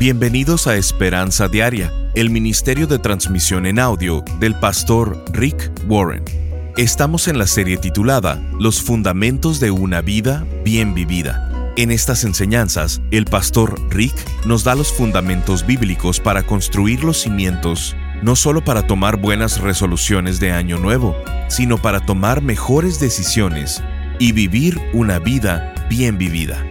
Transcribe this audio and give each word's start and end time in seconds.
Bienvenidos 0.00 0.66
a 0.66 0.76
Esperanza 0.76 1.46
Diaria, 1.46 1.92
el 2.14 2.30
ministerio 2.30 2.86
de 2.86 2.98
transmisión 2.98 3.66
en 3.66 3.78
audio 3.78 4.24
del 4.38 4.54
pastor 4.54 5.22
Rick 5.30 5.70
Warren. 5.88 6.24
Estamos 6.78 7.28
en 7.28 7.38
la 7.38 7.46
serie 7.46 7.76
titulada 7.76 8.42
Los 8.58 8.80
fundamentos 8.80 9.60
de 9.60 9.70
una 9.70 10.00
vida 10.00 10.46
bien 10.64 10.94
vivida. 10.94 11.74
En 11.76 11.90
estas 11.90 12.24
enseñanzas, 12.24 13.02
el 13.10 13.26
pastor 13.26 13.78
Rick 13.90 14.14
nos 14.46 14.64
da 14.64 14.74
los 14.74 14.90
fundamentos 14.90 15.66
bíblicos 15.66 16.18
para 16.18 16.44
construir 16.44 17.04
los 17.04 17.20
cimientos, 17.20 17.94
no 18.22 18.36
solo 18.36 18.64
para 18.64 18.86
tomar 18.86 19.18
buenas 19.18 19.60
resoluciones 19.60 20.40
de 20.40 20.50
año 20.50 20.78
nuevo, 20.78 21.14
sino 21.50 21.76
para 21.76 22.00
tomar 22.00 22.40
mejores 22.40 23.00
decisiones 23.00 23.82
y 24.18 24.32
vivir 24.32 24.80
una 24.94 25.18
vida 25.18 25.74
bien 25.90 26.16
vivida. 26.16 26.64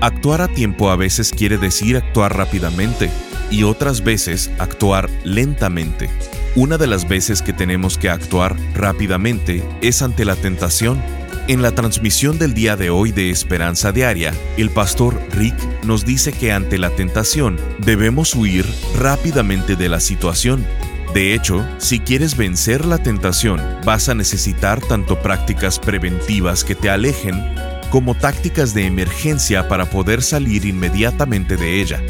Actuar 0.00 0.42
a 0.42 0.48
tiempo 0.48 0.90
a 0.90 0.96
veces 0.96 1.32
quiere 1.32 1.56
decir 1.56 1.96
actuar 1.96 2.36
rápidamente 2.36 3.10
y 3.50 3.62
otras 3.62 4.04
veces 4.04 4.50
actuar 4.58 5.08
lentamente. 5.24 6.10
Una 6.54 6.76
de 6.76 6.86
las 6.86 7.08
veces 7.08 7.40
que 7.40 7.54
tenemos 7.54 7.96
que 7.96 8.10
actuar 8.10 8.56
rápidamente 8.74 9.62
es 9.80 10.02
ante 10.02 10.26
la 10.26 10.36
tentación. 10.36 11.02
En 11.48 11.62
la 11.62 11.72
transmisión 11.72 12.38
del 12.38 12.52
día 12.52 12.76
de 12.76 12.90
hoy 12.90 13.10
de 13.10 13.30
Esperanza 13.30 13.90
Diaria, 13.90 14.34
el 14.58 14.68
pastor 14.68 15.18
Rick 15.30 15.56
nos 15.84 16.04
dice 16.04 16.32
que 16.32 16.52
ante 16.52 16.76
la 16.76 16.90
tentación 16.90 17.58
debemos 17.78 18.34
huir 18.34 18.66
rápidamente 18.98 19.76
de 19.76 19.88
la 19.88 20.00
situación. 20.00 20.66
De 21.14 21.32
hecho, 21.32 21.66
si 21.78 22.00
quieres 22.00 22.36
vencer 22.36 22.84
la 22.84 22.98
tentación, 22.98 23.62
vas 23.84 24.10
a 24.10 24.14
necesitar 24.14 24.80
tanto 24.80 25.22
prácticas 25.22 25.78
preventivas 25.78 26.64
que 26.64 26.74
te 26.74 26.90
alejen 26.90 27.42
como 27.90 28.14
tácticas 28.14 28.74
de 28.74 28.86
emergencia 28.86 29.68
para 29.68 29.86
poder 29.86 30.22
salir 30.22 30.64
inmediatamente 30.64 31.56
de 31.56 31.80
ella. 31.80 32.02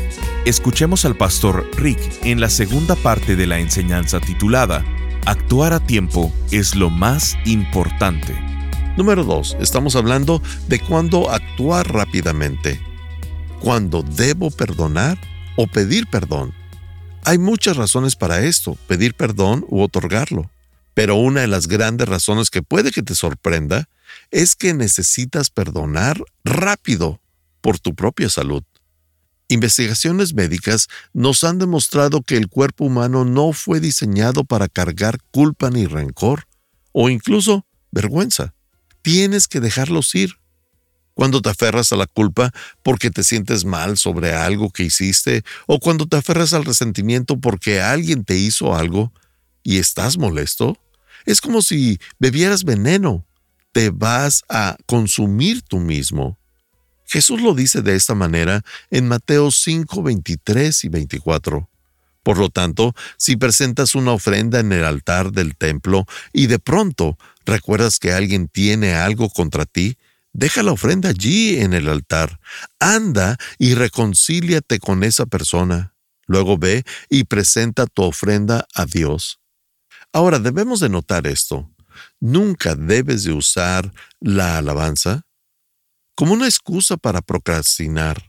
Escuchemos 0.45 1.05
al 1.05 1.17
pastor 1.17 1.69
Rick 1.77 2.01
en 2.25 2.41
la 2.41 2.51
segunda 2.51 2.95
parte 2.97 3.37
de 3.37 3.47
la 3.47 3.59
enseñanza 3.59 4.21
titulada 4.21 4.85
Actuar 5.27 5.73
a 5.73 5.81
tiempo 5.81 6.33
es 6.53 6.77
lo 6.77 6.89
más 6.89 7.37
importante. 7.45 8.33
Número 8.97 9.25
2. 9.25 9.57
Estamos 9.61 9.97
hablando 9.97 10.41
de 10.69 10.79
cuándo 10.79 11.31
actuar 11.31 11.93
rápidamente. 11.93 12.81
Cuando 13.61 14.05
debo 14.05 14.53
perdonar 14.53 15.19
o 15.57 15.67
pedir 15.67 16.07
perdón. 16.07 16.55
Hay 17.25 17.39
muchas 17.39 17.77
razones 17.77 18.15
para 18.15 18.45
esto, 18.45 18.79
pedir 18.87 19.15
perdón 19.15 19.67
u 19.69 19.83
otorgarlo. 19.83 20.49
Pero 20.95 21.17
una 21.17 21.41
de 21.41 21.49
las 21.49 21.67
grandes 21.67 22.09
razones 22.09 22.49
que 22.49 22.63
puede 22.63 22.93
que 22.93 23.03
te 23.03 23.17
sorprenda 23.17 23.89
es 24.31 24.57
que 24.57 24.75
necesitas 24.75 25.51
perdonar 25.51 26.23
rápido 26.45 27.21
por 27.61 27.79
tu 27.79 27.95
propia 27.95 28.29
salud. 28.29 28.63
Investigaciones 29.49 30.35
médicas 30.35 30.89
nos 31.13 31.45
han 31.45 31.59
demostrado 31.59 32.23
que 32.23 32.37
el 32.37 32.49
cuerpo 32.49 32.85
humano 32.85 33.25
no 33.25 33.53
fue 33.53 33.79
diseñado 33.79 34.45
para 34.45 34.69
cargar 34.69 35.19
culpa 35.31 35.71
ni 35.71 35.87
rencor, 35.87 36.49
o 36.93 37.11
incluso 37.11 37.65
vergüenza. 37.93 38.55
Tienes 39.03 39.47
que 39.47 39.61
dejarlos 39.61 40.15
ir. 40.15 40.35
Cuando 41.15 41.41
te 41.41 41.49
aferras 41.49 41.93
a 41.93 41.97
la 41.97 42.07
culpa 42.07 42.53
porque 42.83 43.11
te 43.11 43.25
sientes 43.25 43.65
mal 43.65 43.97
sobre 43.97 44.35
algo 44.35 44.71
que 44.71 44.83
hiciste, 44.83 45.45
o 45.67 45.79
cuando 45.79 46.07
te 46.07 46.17
aferras 46.17 46.53
al 46.53 46.65
resentimiento 46.65 47.39
porque 47.39 47.81
alguien 47.81 48.25
te 48.25 48.37
hizo 48.37 48.75
algo 48.75 49.13
y 49.63 49.79
estás 49.79 50.19
molesto, 50.19 50.77
es 51.25 51.41
como 51.41 51.63
si 51.63 51.99
bebieras 52.19 52.65
veneno 52.65 53.26
te 53.77 53.91
vas 53.91 54.43
a 54.49 54.79
consumir 54.87 55.61
tú 55.61 55.81
mismo. 55.81 56.39
Jesús 57.05 57.43
lo 57.43 57.53
dice 57.53 57.83
de 57.83 57.95
esta 57.95 58.15
manera 58.15 58.65
en 58.91 59.07
Mateo 59.07 59.51
5, 59.51 60.03
23 60.03 60.85
y 60.85 60.89
24. 60.89 61.69
Por 62.23 62.39
lo 62.39 62.49
tanto, 62.49 62.95
si 63.19 63.37
presentas 63.37 63.95
una 63.95 64.13
ofrenda 64.13 64.61
en 64.61 64.73
el 64.73 64.83
altar 64.83 65.31
del 65.31 65.59
templo 65.59 66.07
y 66.33 66.47
de 66.47 66.59
pronto 66.59 67.19
recuerdas 67.45 67.99
que 67.99 68.13
alguien 68.13 68.49
tiene 68.49 68.95
algo 68.95 69.29
contra 69.29 69.67
ti, 69.67 69.99
deja 70.33 70.63
la 70.63 70.73
ofrenda 70.73 71.11
allí 71.11 71.59
en 71.59 71.75
el 71.75 71.91
altar. 71.91 72.41
Anda 72.81 73.37
y 73.59 73.75
reconcíliate 73.75 74.79
con 74.79 75.05
esa 75.05 75.27
persona. 75.27 75.93
Luego 76.27 76.57
ve 76.57 76.83
y 77.11 77.25
presenta 77.25 77.85
tu 77.85 78.05
ofrenda 78.05 78.67
a 78.75 78.87
Dios. 78.87 79.39
Ahora 80.15 80.39
debemos 80.39 80.81
de 80.81 80.89
notar 80.89 81.27
esto. 81.27 81.71
Nunca 82.21 82.75
debes 82.75 83.25
de 83.25 83.33
usar 83.33 83.93
la 84.21 84.59
alabanza 84.59 85.27
como 86.15 86.33
una 86.33 86.47
excusa 86.47 86.97
para 86.97 87.21
procrastinar. 87.21 88.23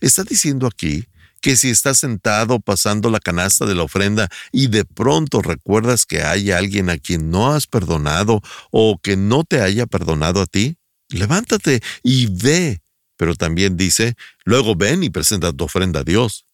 Está 0.00 0.22
diciendo 0.24 0.66
aquí 0.66 1.06
que 1.42 1.56
si 1.56 1.68
estás 1.68 1.98
sentado 1.98 2.60
pasando 2.60 3.10
la 3.10 3.18
canasta 3.18 3.66
de 3.66 3.74
la 3.74 3.82
ofrenda 3.82 4.28
y 4.52 4.68
de 4.68 4.84
pronto 4.84 5.42
recuerdas 5.42 6.06
que 6.06 6.22
hay 6.22 6.52
alguien 6.52 6.88
a 6.88 6.98
quien 6.98 7.30
no 7.30 7.52
has 7.52 7.66
perdonado 7.66 8.40
o 8.70 8.98
que 9.02 9.16
no 9.16 9.42
te 9.44 9.60
haya 9.60 9.86
perdonado 9.86 10.40
a 10.40 10.46
ti, 10.46 10.78
levántate 11.08 11.82
y 12.02 12.26
ve. 12.26 12.80
Pero 13.16 13.34
también 13.34 13.76
dice, 13.76 14.14
luego 14.44 14.76
ven 14.76 15.02
y 15.02 15.10
presenta 15.10 15.52
tu 15.52 15.64
ofrenda 15.64 16.00
a 16.00 16.04
Dios. 16.04 16.46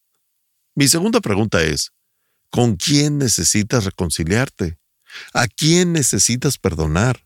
Mi 0.75 0.89
segunda 0.89 1.21
pregunta 1.21 1.63
es, 1.63 1.93
¿con 2.51 2.77
quién 2.77 3.19
necesitas 3.19 3.85
reconciliarte? 3.85 4.79
¿A 5.33 5.47
quién 5.49 5.93
necesitas 5.93 6.59
perdonar? 6.59 7.25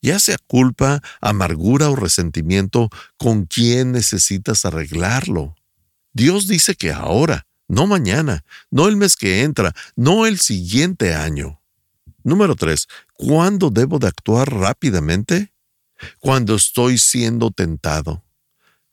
Ya 0.00 0.18
sea 0.18 0.36
culpa, 0.46 1.00
amargura 1.20 1.88
o 1.88 1.96
resentimiento, 1.96 2.90
¿con 3.16 3.44
quién 3.46 3.92
necesitas 3.92 4.64
arreglarlo? 4.64 5.54
Dios 6.12 6.48
dice 6.48 6.74
que 6.74 6.92
ahora, 6.92 7.46
no 7.68 7.86
mañana, 7.86 8.44
no 8.70 8.88
el 8.88 8.96
mes 8.96 9.16
que 9.16 9.42
entra, 9.42 9.72
no 9.94 10.26
el 10.26 10.40
siguiente 10.40 11.14
año. 11.14 11.60
Número 12.24 12.54
3. 12.56 12.86
¿Cuándo 13.14 13.70
debo 13.70 13.98
de 13.98 14.08
actuar 14.08 14.52
rápidamente? 14.52 15.52
Cuando 16.18 16.56
estoy 16.56 16.98
siendo 16.98 17.50
tentado. 17.50 18.24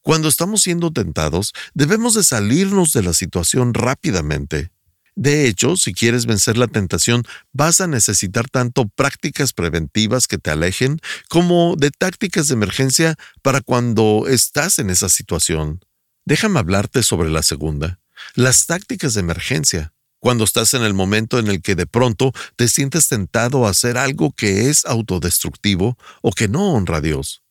Cuando 0.02 0.28
estamos 0.28 0.62
siendo 0.62 0.92
tentados, 0.92 1.54
debemos 1.74 2.14
de 2.14 2.24
salirnos 2.24 2.94
de 2.94 3.04
la 3.04 3.14
situación 3.14 3.74
rápidamente. 3.74 4.72
De 5.20 5.50
hecho, 5.50 5.76
si 5.76 5.94
quieres 5.94 6.26
vencer 6.26 6.58
la 6.58 6.68
tentación, 6.68 7.24
vas 7.52 7.82
a 7.82 7.88
necesitar 7.88 8.48
tanto 8.50 8.88
prácticas 8.88 9.52
preventivas 9.52 10.30
que 10.30 10.38
te 10.38 10.50
alejen 10.50 11.02
como 11.28 11.76
de 11.78 11.92
tácticas 11.92 12.48
de 12.48 12.54
emergencia 12.54 13.18
para 13.42 13.60
cuando 13.60 14.28
estás 14.30 14.80
en 14.80 14.90
esa 14.90 15.10
situación. 15.10 15.84
Déjame 16.24 16.60
hablarte 16.60 17.04
sobre 17.04 17.30
la 17.30 17.44
segunda, 17.44 18.00
las 18.34 18.66
tácticas 18.66 19.14
de 19.14 19.20
emergencia. 19.20 19.92
Cuando 20.20 20.46
estás 20.46 20.74
en 20.74 20.84
el 20.84 20.94
momento 20.94 21.38
en 21.38 21.50
el 21.50 21.62
que 21.62 21.76
de 21.76 21.86
pronto 21.86 22.32
te 22.56 22.70
sientes 22.70 23.10
tentado 23.10 23.68
a 23.68 23.72
hacer 23.72 23.98
algo 23.98 24.32
que 24.32 24.70
es 24.70 24.86
autodestructivo 24.86 25.98
o 26.22 26.32
que 26.32 26.48
no 26.48 26.72
honra 26.72 27.00
a 27.00 27.02
Dios. 27.02 27.44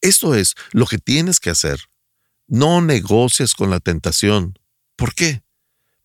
Esto 0.00 0.36
es 0.36 0.54
lo 0.70 0.86
que 0.86 0.98
tienes 0.98 1.40
que 1.40 1.50
hacer. 1.50 1.80
No 2.46 2.82
negocias 2.82 3.54
con 3.54 3.68
la 3.68 3.80
tentación. 3.80 4.56
¿Por 4.94 5.12
qué? 5.12 5.42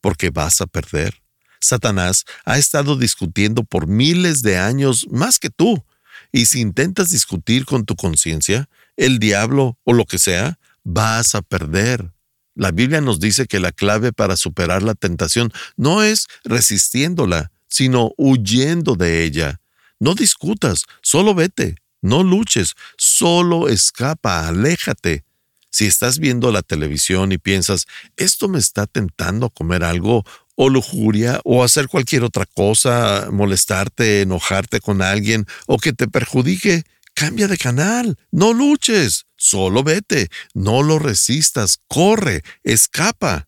Porque 0.02 0.30
vas 0.30 0.62
a 0.62 0.68
perder. 0.68 1.22
Satanás 1.60 2.26
ha 2.44 2.58
estado 2.58 2.98
discutiendo 2.98 3.64
por 3.64 3.88
miles 3.88 4.42
de 4.42 4.58
años 4.58 5.08
más 5.12 5.40
que 5.40 5.50
tú, 5.50 5.84
y 6.32 6.46
si 6.46 6.60
intentas 6.60 7.12
discutir 7.12 7.66
con 7.66 7.86
tu 7.86 7.96
conciencia, 7.96 8.68
el 8.98 9.20
diablo 9.20 9.78
o 9.84 9.94
lo 9.94 10.06
que 10.06 10.20
sea, 10.20 10.60
vas 10.84 11.36
a 11.36 11.42
perder. 11.42 12.12
La 12.56 12.72
Biblia 12.72 13.02
nos 13.02 13.20
dice 13.20 13.46
que 13.46 13.60
la 13.60 13.72
clave 13.72 14.12
para 14.12 14.36
superar 14.36 14.84
la 14.84 14.96
tentación 14.96 15.52
no 15.78 16.04
es 16.04 16.28
resistiéndola, 16.44 17.52
sino 17.68 18.14
huyendo 18.18 18.96
de 18.96 19.24
ella. 19.24 19.62
No 20.00 20.16
discutas, 20.16 20.84
solo 21.02 21.34
vete, 21.34 21.76
no 22.02 22.24
luches, 22.24 22.74
solo 22.98 23.70
escapa, 23.70 24.48
aléjate. 24.48 25.24
Si 25.72 25.86
estás 25.86 26.20
viendo 26.20 26.52
la 26.52 26.62
televisión 26.62 27.32
y 27.32 27.38
piensas, 27.38 27.88
esto 28.18 28.50
me 28.50 28.59
está 28.59 28.88
tentando 28.88 29.47
a 29.47 29.50
comer 29.50 29.84
algo, 29.84 30.23
o 30.56 30.70
lujuria, 30.70 31.40
o 31.44 31.64
hacer 31.64 31.88
cualquier 31.88 32.23
otra 32.23 32.46
cosa, 32.46 33.29
molestarte, 33.32 34.22
enojarte 34.22 34.82
con 34.82 35.02
alguien, 35.02 35.47
o 35.66 35.78
que 35.78 35.94
te 35.94 36.08
perjudique, 36.08 36.84
cambia 37.14 37.47
de 37.47 37.58
canal, 37.58 38.18
no 38.32 38.53
luches, 38.53 39.26
solo 39.38 39.84
vete, 39.84 40.29
no 40.53 40.84
lo 40.84 41.00
resistas, 41.00 41.79
corre, 41.88 42.44
escapa. 42.64 43.47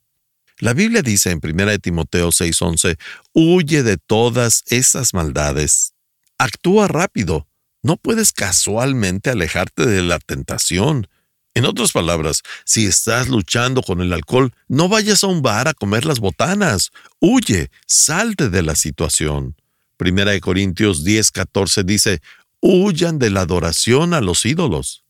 La 0.59 0.73
Biblia 0.73 1.01
dice 1.01 1.31
en 1.31 1.39
1 1.43 1.79
Timoteo 1.79 2.31
6:11, 2.31 2.97
huye 3.33 3.83
de 3.83 3.97
todas 3.97 4.63
esas 4.67 5.13
maldades. 5.13 5.93
Actúa 6.37 6.87
rápido. 6.87 7.47
No 7.81 7.97
puedes 7.97 8.31
casualmente 8.31 9.29
alejarte 9.29 9.85
de 9.85 10.01
la 10.03 10.19
tentación. 10.19 11.07
En 11.55 11.65
otras 11.65 11.91
palabras, 11.91 12.41
si 12.65 12.85
estás 12.85 13.29
luchando 13.29 13.83
con 13.83 14.01
el 14.01 14.11
alcohol, 14.11 14.51
no 14.67 14.89
vayas 14.89 15.23
a 15.23 15.27
un 15.27 15.41
bar 15.43 15.67
a 15.67 15.73
comer 15.73 16.03
las 16.05 16.19
botanas. 16.19 16.91
Huye, 17.19 17.69
salte 17.85 18.49
de 18.49 18.63
la 18.63 18.75
situación. 18.75 19.55
Primera 19.97 20.31
de 20.31 20.41
Corintios 20.41 21.03
10:14 21.05 21.83
dice, 21.83 22.21
huyan 22.59 23.19
de 23.19 23.29
la 23.29 23.41
adoración 23.41 24.13
a 24.13 24.21
los 24.21 24.45
ídolos. 24.45 25.03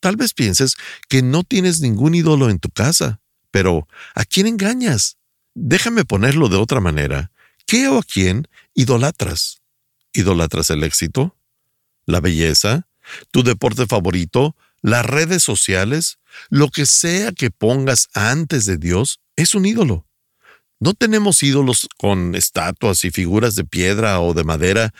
Tal 0.00 0.16
vez 0.16 0.34
pienses 0.34 0.76
que 1.08 1.22
no 1.22 1.44
tienes 1.44 1.80
ningún 1.80 2.14
ídolo 2.14 2.50
en 2.50 2.58
tu 2.58 2.68
casa, 2.68 3.20
Pero, 3.50 3.88
¿a 4.14 4.26
quién 4.26 4.46
engañas? 4.46 5.16
Déjame 5.54 6.04
ponerlo 6.04 6.50
de 6.50 6.56
otra 6.56 6.80
manera. 6.80 7.30
¿Qué 7.64 7.88
o 7.88 7.98
a 7.98 8.02
quién 8.02 8.48
idolatras? 8.74 9.62
¿Idolatras 10.12 10.68
el 10.68 10.84
éxito? 10.84 11.34
¿La 12.04 12.20
belleza? 12.20 12.86
¿Tu 13.30 13.42
deporte 13.42 13.86
favorito? 13.86 14.54
¿Las 14.82 15.04
redes 15.04 15.42
sociales? 15.42 16.18
Lo 16.50 16.68
que 16.68 16.86
sea 16.86 17.32
que 17.32 17.50
pongas 17.50 18.08
antes 18.14 18.66
de 18.66 18.76
Dios 18.76 19.20
es 19.36 19.54
un 19.54 19.66
ídolo. 19.66 20.06
No 20.78 20.94
tenemos 20.94 21.42
ídolos 21.42 21.88
con 21.96 22.34
estatuas 22.34 23.04
y 23.04 23.10
figuras 23.10 23.54
de 23.54 23.64
piedra 23.64 24.20
o 24.20 24.34
de 24.34 24.44
madera. 24.44 24.92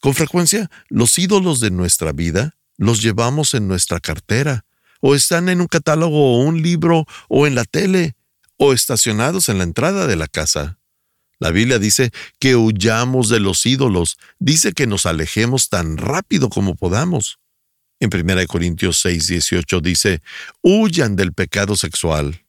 Con 0.00 0.14
frecuencia, 0.14 0.70
los 0.88 1.18
ídolos 1.18 1.60
de 1.60 1.70
nuestra 1.70 2.12
vida 2.12 2.54
los 2.80 3.02
llevamos 3.02 3.52
en 3.52 3.68
nuestra 3.68 4.00
cartera, 4.00 4.64
o 5.02 5.14
están 5.14 5.50
en 5.50 5.60
un 5.60 5.66
catálogo 5.66 6.34
o 6.34 6.40
un 6.40 6.62
libro 6.62 7.06
o 7.28 7.46
en 7.46 7.54
la 7.54 7.64
tele, 7.64 8.16
o 8.56 8.72
estacionados 8.72 9.50
en 9.50 9.58
la 9.58 9.64
entrada 9.64 10.06
de 10.06 10.16
la 10.16 10.28
casa. 10.28 10.78
La 11.38 11.50
Biblia 11.50 11.78
dice 11.78 12.10
que 12.38 12.56
huyamos 12.56 13.28
de 13.28 13.38
los 13.38 13.64
ídolos, 13.66 14.16
dice 14.38 14.72
que 14.72 14.86
nos 14.86 15.04
alejemos 15.04 15.68
tan 15.68 15.98
rápido 15.98 16.48
como 16.48 16.74
podamos. 16.74 17.38
En 18.00 18.08
1 18.12 18.46
Corintios 18.46 19.00
6, 19.00 19.26
18 19.26 19.80
dice, 19.80 20.22
huyan 20.62 21.16
del 21.16 21.32
pecado 21.32 21.76
sexual. 21.76 22.44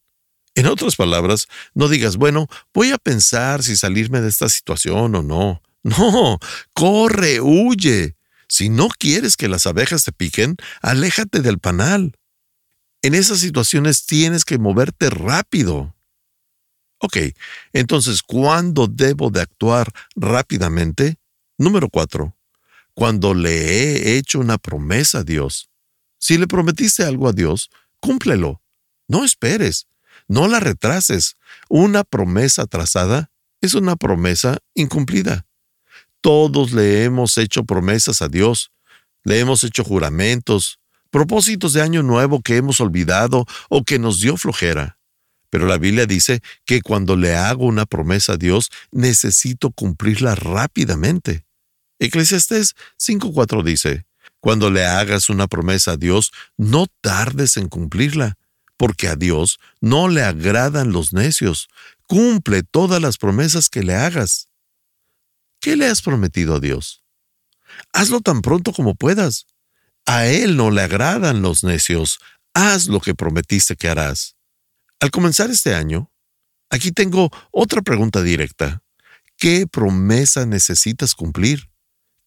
En 0.56 0.66
otras 0.66 0.96
palabras, 0.96 1.48
no 1.74 1.88
digas, 1.88 2.18
bueno, 2.18 2.48
voy 2.74 2.92
a 2.92 2.98
pensar 2.98 3.64
si 3.64 3.76
salirme 3.76 4.22
de 4.22 4.30
esta 4.30 4.50
situación 4.50 5.16
o 5.16 5.22
no. 5.22 5.62
No, 5.84 6.40
corre, 6.74 7.42
huye. 7.42 8.16
Si 8.48 8.70
no 8.70 8.90
quieres 8.90 9.38
que 9.38 9.48
las 9.48 9.66
abejas 9.66 10.04
te 10.04 10.12
piquen, 10.12 10.58
aléjate 10.82 11.40
del 11.42 11.58
panal. 11.58 12.16
En 13.02 13.16
esas 13.16 13.40
situaciones 13.40 14.06
tienes 14.06 14.46
que 14.46 14.60
moverte 14.60 15.10
rápido. 15.10 15.96
Ok, 17.00 17.18
entonces, 17.74 18.22
¿cuándo 18.22 18.86
debo 18.88 19.32
de 19.32 19.42
actuar 19.42 19.92
rápidamente? 20.16 21.18
Número 21.58 21.90
cuatro, 21.90 22.36
cuando 23.02 23.34
le 23.34 23.50
he 23.50 24.18
hecho 24.20 24.40
una 24.40 24.60
promesa 24.60 25.22
a 25.22 25.24
Dios. 25.24 25.72
Si 26.20 26.38
le 26.38 26.46
prometiste 26.46 27.04
algo 27.04 27.28
a 27.28 27.34
Dios, 27.34 27.72
cúmplelo. 28.00 28.62
No 29.08 29.26
esperes, 29.26 29.88
no 30.28 30.48
la 30.48 30.60
retrases. 30.60 31.36
Una 31.68 32.04
promesa 32.04 32.68
trazada 32.68 33.32
es 33.60 33.74
una 33.74 33.96
promesa 33.96 34.60
incumplida. 34.76 35.48
Todos 36.22 36.74
le 36.74 37.04
hemos 37.04 37.40
hecho 37.40 37.64
promesas 37.64 38.22
a 38.22 38.28
Dios, 38.28 38.72
le 39.24 39.40
hemos 39.40 39.64
hecho 39.64 39.84
juramentos, 39.84 40.80
propósitos 41.10 41.74
de 41.74 41.82
año 41.82 42.04
nuevo 42.04 42.44
que 42.44 42.58
hemos 42.58 42.80
olvidado 42.82 43.48
o 43.70 43.84
que 43.84 43.98
nos 43.98 44.20
dio 44.22 44.38
flojera. 44.38 45.00
Pero 45.50 45.66
la 45.66 45.80
Biblia 45.80 46.06
dice 46.06 46.44
que 46.66 46.84
cuando 46.84 47.18
le 47.18 47.36
hago 47.36 47.66
una 47.66 47.88
promesa 47.88 48.34
a 48.34 48.38
Dios, 48.38 48.70
necesito 48.92 49.72
cumplirla 49.72 50.36
rápidamente. 50.36 51.46
Eclesiastés 52.02 52.76
5.4 52.98 53.64
dice, 53.64 54.08
Cuando 54.40 54.72
le 54.72 54.88
hagas 54.88 55.30
una 55.30 55.46
promesa 55.46 55.92
a 55.92 55.98
Dios, 55.98 56.32
no 56.58 56.88
tardes 57.00 57.58
en 57.58 57.70
cumplirla, 57.70 58.40
porque 58.76 59.08
a 59.08 59.16
Dios 59.16 59.60
no 59.82 60.10
le 60.10 60.24
agradan 60.24 60.92
los 60.92 61.14
necios. 61.14 61.70
Cumple 62.08 62.64
todas 62.64 63.00
las 63.00 63.18
promesas 63.18 63.70
que 63.70 63.84
le 63.84 63.94
hagas. 63.94 64.50
¿Qué 65.60 65.76
le 65.76 65.86
has 65.86 66.02
prometido 66.02 66.56
a 66.56 66.60
Dios? 66.60 67.04
Hazlo 67.94 68.22
tan 68.22 68.42
pronto 68.42 68.74
como 68.74 68.96
puedas. 68.96 69.46
A 70.08 70.26
Él 70.26 70.58
no 70.58 70.72
le 70.72 70.82
agradan 70.82 71.44
los 71.44 71.64
necios. 71.64 72.20
Haz 72.56 72.88
lo 72.88 73.00
que 73.00 73.14
prometiste 73.14 73.76
que 73.76 73.88
harás. 73.88 74.36
Al 75.00 75.12
comenzar 75.12 75.52
este 75.52 75.76
año, 75.76 76.12
aquí 76.72 76.92
tengo 76.92 77.30
otra 77.52 77.84
pregunta 77.84 78.24
directa. 78.24 78.82
¿Qué 79.38 79.68
promesa 79.68 80.48
necesitas 80.48 81.14
cumplir? 81.14 81.71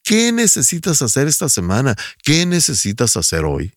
¿Qué 0.04 0.32
necesitas 0.32 1.00
hacer 1.00 1.28
esta 1.28 1.48
semana? 1.48 1.96
¿Qué 2.22 2.44
necesitas 2.44 3.16
hacer 3.16 3.46
hoy? 3.46 3.72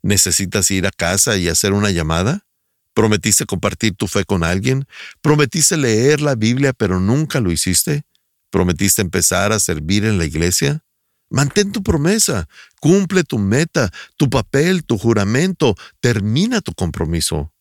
¿Necesitas 0.00 0.70
ir 0.70 0.86
a 0.86 0.92
casa 0.92 1.36
y 1.36 1.48
hacer 1.48 1.72
una 1.72 1.90
llamada? 1.90 2.46
¿Prometiste 2.94 3.46
compartir 3.46 3.96
tu 3.96 4.06
fe 4.06 4.24
con 4.24 4.44
alguien? 4.44 4.86
¿Prometiste 5.22 5.76
leer 5.76 6.20
la 6.20 6.36
Biblia 6.36 6.72
pero 6.72 7.00
nunca 7.00 7.40
lo 7.40 7.50
hiciste? 7.50 8.04
¿Prometiste 8.50 9.02
empezar 9.02 9.50
a 9.50 9.58
servir 9.58 10.04
en 10.04 10.18
la 10.18 10.24
iglesia? 10.24 10.84
Mantén 11.30 11.72
tu 11.72 11.82
promesa, 11.82 12.48
cumple 12.78 13.24
tu 13.24 13.40
meta, 13.40 13.90
tu 14.16 14.30
papel, 14.30 14.84
tu 14.84 14.98
juramento, 14.98 15.74
termina 16.00 16.60
tu 16.60 16.74
compromiso. 16.74 17.52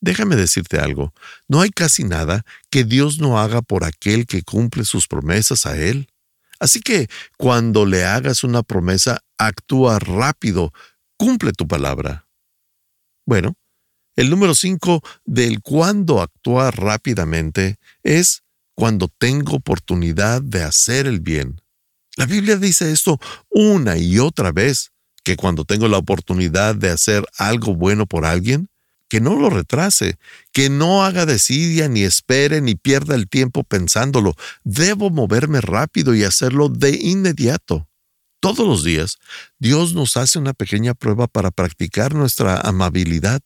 Déjame 0.00 0.36
decirte 0.36 0.78
algo, 0.78 1.12
no 1.46 1.60
hay 1.60 1.68
casi 1.68 2.04
nada 2.04 2.46
que 2.70 2.84
Dios 2.84 3.18
no 3.18 3.38
haga 3.38 3.60
por 3.60 3.84
aquel 3.84 4.26
que 4.26 4.42
cumple 4.42 4.84
sus 4.84 5.08
promesas 5.08 5.66
a 5.66 5.76
Él. 5.76 6.08
Así 6.58 6.80
que 6.80 7.08
cuando 7.36 7.86
le 7.86 8.04
hagas 8.04 8.44
una 8.44 8.62
promesa, 8.62 9.20
actúa 9.38 9.98
rápido, 9.98 10.72
cumple 11.16 11.52
tu 11.52 11.66
palabra. 11.68 12.26
Bueno, 13.26 13.54
el 14.16 14.30
número 14.30 14.54
cinco 14.54 15.02
del 15.24 15.60
cuándo 15.60 16.22
actuar 16.22 16.78
rápidamente 16.78 17.78
es 18.02 18.42
cuando 18.74 19.08
tengo 19.08 19.56
oportunidad 19.56 20.40
de 20.42 20.62
hacer 20.62 21.06
el 21.06 21.20
bien. 21.20 21.60
La 22.16 22.24
Biblia 22.24 22.56
dice 22.56 22.92
esto 22.92 23.18
una 23.50 23.98
y 23.98 24.18
otra 24.18 24.52
vez, 24.52 24.92
que 25.22 25.36
cuando 25.36 25.64
tengo 25.64 25.88
la 25.88 25.98
oportunidad 25.98 26.76
de 26.76 26.90
hacer 26.90 27.26
algo 27.36 27.74
bueno 27.74 28.06
por 28.06 28.24
alguien, 28.24 28.70
que 29.08 29.20
no 29.20 29.36
lo 29.36 29.50
retrase, 29.50 30.18
que 30.52 30.68
no 30.68 31.04
haga 31.04 31.26
desidia, 31.26 31.88
ni 31.88 32.02
espere, 32.02 32.60
ni 32.60 32.74
pierda 32.74 33.14
el 33.14 33.28
tiempo 33.28 33.64
pensándolo. 33.64 34.34
Debo 34.64 35.10
moverme 35.10 35.60
rápido 35.60 36.14
y 36.14 36.24
hacerlo 36.24 36.68
de 36.68 36.90
inmediato. 36.90 37.88
Todos 38.40 38.66
los 38.66 38.84
días, 38.84 39.18
Dios 39.58 39.94
nos 39.94 40.16
hace 40.16 40.38
una 40.38 40.52
pequeña 40.52 40.94
prueba 40.94 41.26
para 41.26 41.50
practicar 41.50 42.14
nuestra 42.14 42.60
amabilidad. 42.60 43.40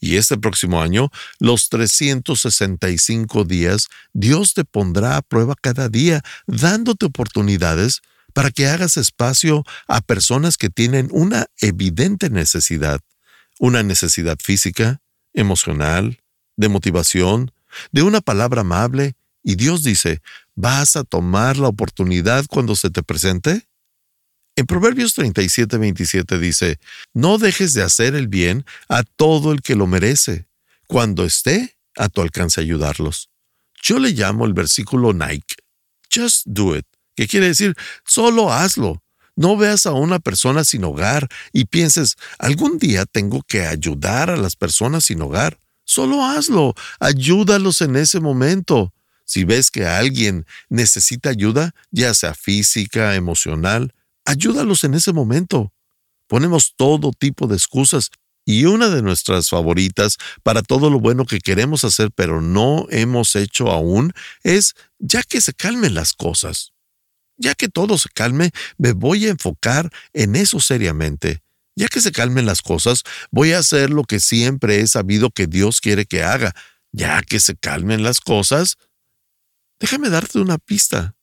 Y 0.00 0.16
este 0.16 0.38
próximo 0.38 0.80
año, 0.80 1.10
los 1.40 1.68
365 1.68 3.44
días, 3.44 3.88
Dios 4.12 4.54
te 4.54 4.64
pondrá 4.64 5.16
a 5.16 5.22
prueba 5.22 5.54
cada 5.60 5.88
día, 5.88 6.22
dándote 6.46 7.06
oportunidades 7.06 8.00
para 8.32 8.50
que 8.50 8.68
hagas 8.68 8.96
espacio 8.96 9.64
a 9.88 10.00
personas 10.00 10.56
que 10.56 10.70
tienen 10.70 11.08
una 11.10 11.46
evidente 11.60 12.30
necesidad 12.30 13.00
una 13.58 13.82
necesidad 13.82 14.38
física, 14.42 15.00
emocional, 15.34 16.20
de 16.56 16.68
motivación, 16.68 17.52
de 17.90 18.02
una 18.02 18.20
palabra 18.20 18.60
amable, 18.60 19.14
y 19.42 19.56
Dios 19.56 19.82
dice, 19.82 20.22
¿vas 20.54 20.96
a 20.96 21.04
tomar 21.04 21.56
la 21.56 21.68
oportunidad 21.68 22.46
cuando 22.46 22.76
se 22.76 22.90
te 22.90 23.02
presente? 23.02 23.66
En 24.54 24.66
Proverbios 24.66 25.14
37, 25.14 25.78
27 25.78 26.38
dice, 26.38 26.78
No 27.14 27.38
dejes 27.38 27.72
de 27.72 27.82
hacer 27.82 28.14
el 28.14 28.28
bien 28.28 28.64
a 28.88 29.02
todo 29.02 29.52
el 29.52 29.62
que 29.62 29.74
lo 29.74 29.86
merece, 29.86 30.46
cuando 30.86 31.24
esté 31.24 31.78
a 31.96 32.08
tu 32.08 32.20
alcance 32.20 32.60
ayudarlos. 32.60 33.30
Yo 33.82 33.98
le 33.98 34.10
llamo 34.10 34.44
el 34.44 34.52
versículo 34.52 35.12
Nike, 35.12 35.56
Just 36.14 36.46
do 36.46 36.76
it, 36.76 36.86
que 37.16 37.26
quiere 37.26 37.48
decir, 37.48 37.74
solo 38.04 38.52
hazlo. 38.52 39.02
No 39.36 39.56
veas 39.56 39.86
a 39.86 39.92
una 39.92 40.18
persona 40.18 40.64
sin 40.64 40.84
hogar 40.84 41.28
y 41.52 41.64
pienses, 41.64 42.16
algún 42.38 42.78
día 42.78 43.06
tengo 43.06 43.42
que 43.42 43.66
ayudar 43.66 44.30
a 44.30 44.36
las 44.36 44.56
personas 44.56 45.06
sin 45.06 45.22
hogar. 45.22 45.58
Solo 45.84 46.24
hazlo, 46.24 46.74
ayúdalos 47.00 47.80
en 47.80 47.96
ese 47.96 48.20
momento. 48.20 48.92
Si 49.24 49.44
ves 49.44 49.70
que 49.70 49.86
alguien 49.86 50.46
necesita 50.68 51.30
ayuda, 51.30 51.74
ya 51.90 52.12
sea 52.12 52.34
física, 52.34 53.14
emocional, 53.14 53.94
ayúdalos 54.24 54.84
en 54.84 54.94
ese 54.94 55.12
momento. 55.12 55.72
Ponemos 56.26 56.74
todo 56.76 57.12
tipo 57.12 57.46
de 57.46 57.56
excusas 57.56 58.10
y 58.44 58.64
una 58.64 58.88
de 58.88 59.02
nuestras 59.02 59.48
favoritas 59.48 60.18
para 60.42 60.62
todo 60.62 60.90
lo 60.90 60.98
bueno 60.98 61.26
que 61.26 61.38
queremos 61.38 61.84
hacer 61.84 62.10
pero 62.10 62.40
no 62.40 62.86
hemos 62.90 63.36
hecho 63.36 63.70
aún 63.70 64.12
es 64.42 64.74
ya 64.98 65.22
que 65.22 65.40
se 65.40 65.54
calmen 65.54 65.94
las 65.94 66.12
cosas. 66.12 66.71
Ya 67.42 67.56
que 67.56 67.68
todo 67.68 67.98
se 67.98 68.08
calme, 68.08 68.52
me 68.78 68.92
voy 68.92 69.26
a 69.26 69.30
enfocar 69.30 69.90
en 70.12 70.36
eso 70.36 70.60
seriamente. 70.60 71.42
Ya 71.74 71.88
que 71.88 72.00
se 72.00 72.12
calmen 72.12 72.46
las 72.46 72.62
cosas, 72.62 73.02
voy 73.32 73.52
a 73.52 73.58
hacer 73.58 73.90
lo 73.90 74.04
que 74.04 74.20
siempre 74.20 74.78
he 74.80 74.86
sabido 74.86 75.30
que 75.30 75.48
Dios 75.48 75.80
quiere 75.80 76.06
que 76.06 76.22
haga. 76.22 76.54
Ya 76.92 77.20
que 77.22 77.40
se 77.40 77.56
calmen 77.56 78.04
las 78.04 78.20
cosas, 78.20 78.78
déjame 79.80 80.08
darte 80.08 80.38
una 80.38 80.58
pista. 80.58 81.16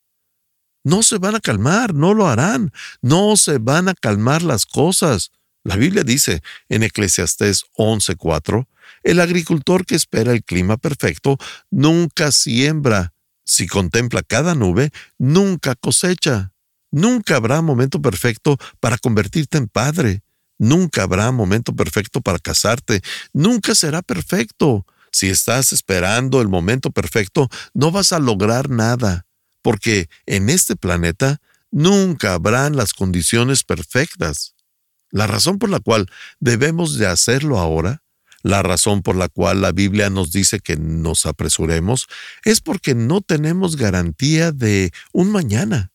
No 0.84 1.04
se 1.04 1.20
van 1.20 1.36
a 1.36 1.40
calmar, 1.40 1.94
no 1.94 2.14
lo 2.14 2.28
harán, 2.28 2.74
no 3.02 3.38
se 3.38 3.58
van 3.58 3.88
a 3.88 3.94
calmar 3.94 4.42
las 4.42 4.66
cosas. 4.66 5.32
La 5.64 5.78
Biblia 5.78 6.04
dice 6.04 6.42
en 6.68 6.84
Eclesiastés 6.84 7.64
11:4, 7.78 8.68
el 9.04 9.22
agricultor 9.22 9.86
que 9.86 9.96
espera 9.96 10.34
el 10.34 10.44
clima 10.44 10.76
perfecto 10.76 11.38
nunca 11.70 12.34
siembra 12.34 13.14
si 13.50 13.66
contempla 13.66 14.22
cada 14.22 14.54
nube, 14.54 14.92
nunca 15.18 15.74
cosecha. 15.74 16.54
Nunca 16.92 17.36
habrá 17.36 17.64
momento 17.64 18.00
perfecto 18.00 18.58
para 18.80 19.00
convertirte 19.00 19.58
en 19.58 19.68
padre. 19.68 20.22
Nunca 20.60 21.02
habrá 21.02 21.32
momento 21.32 21.76
perfecto 21.76 22.22
para 22.22 22.38
casarte. 22.38 23.02
Nunca 23.34 23.74
será 23.74 24.04
perfecto. 24.04 24.86
Si 25.12 25.30
estás 25.30 25.74
esperando 25.74 26.42
el 26.42 26.48
momento 26.48 26.92
perfecto, 26.92 27.50
no 27.74 27.90
vas 27.90 28.14
a 28.14 28.20
lograr 28.20 28.70
nada, 28.70 29.26
porque 29.64 30.10
en 30.28 30.52
este 30.52 30.76
planeta 30.76 31.42
nunca 31.72 32.36
habrán 32.36 32.76
las 32.76 32.94
condiciones 32.94 33.64
perfectas. 33.64 34.54
La 35.10 35.26
razón 35.26 35.58
por 35.58 35.72
la 35.72 35.80
cual 35.80 36.06
debemos 36.40 37.00
de 37.00 37.08
hacerlo 37.08 37.58
ahora, 37.58 38.04
la 38.44 38.64
razón 38.64 39.02
por 39.02 39.16
la 39.16 39.30
cual 39.30 39.62
la 39.62 39.72
Biblia 39.72 40.10
nos 40.10 40.32
dice 40.32 40.60
que 40.60 40.78
nos 40.78 41.26
apresuremos, 41.26 42.08
es 42.44 42.62
porque 42.62 42.96
no 42.96 43.22
tenemos 43.22 43.76
garantía 43.76 44.52
de 44.52 44.92
un 45.12 45.32
mañana. 45.32 45.92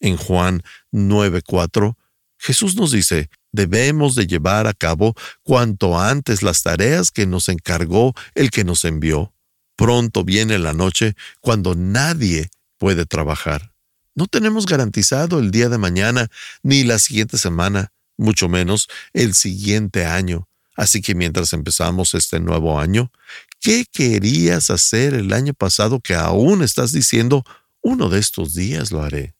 En 0.00 0.16
Juan 0.16 0.62
9:4, 0.92 1.96
Jesús 2.38 2.76
nos 2.76 2.90
dice, 2.92 3.30
debemos 3.52 4.14
de 4.14 4.26
llevar 4.26 4.66
a 4.66 4.74
cabo 4.74 5.14
cuanto 5.42 5.98
antes 5.98 6.42
las 6.42 6.62
tareas 6.62 7.10
que 7.10 7.26
nos 7.26 7.48
encargó 7.48 8.12
el 8.34 8.50
que 8.50 8.64
nos 8.64 8.84
envió. 8.84 9.32
Pronto 9.76 10.24
viene 10.24 10.58
la 10.58 10.72
noche 10.72 11.14
cuando 11.40 11.74
nadie 11.74 12.50
puede 12.78 13.06
trabajar. 13.06 13.72
No 14.14 14.26
tenemos 14.26 14.66
garantizado 14.66 15.38
el 15.38 15.50
día 15.50 15.68
de 15.68 15.78
mañana 15.78 16.28
ni 16.62 16.84
la 16.84 16.98
siguiente 16.98 17.38
semana 17.38 17.92
mucho 18.16 18.48
menos 18.48 18.88
el 19.12 19.34
siguiente 19.34 20.04
año. 20.04 20.48
Así 20.76 21.00
que 21.00 21.14
mientras 21.14 21.52
empezamos 21.52 22.14
este 22.14 22.40
nuevo 22.40 22.78
año, 22.80 23.12
¿qué 23.60 23.84
querías 23.90 24.70
hacer 24.70 25.14
el 25.14 25.32
año 25.32 25.54
pasado 25.54 26.00
que 26.00 26.14
aún 26.14 26.62
estás 26.62 26.92
diciendo, 26.92 27.44
uno 27.80 28.08
de 28.08 28.18
estos 28.18 28.54
días 28.54 28.90
lo 28.90 29.02
haré? 29.02 29.34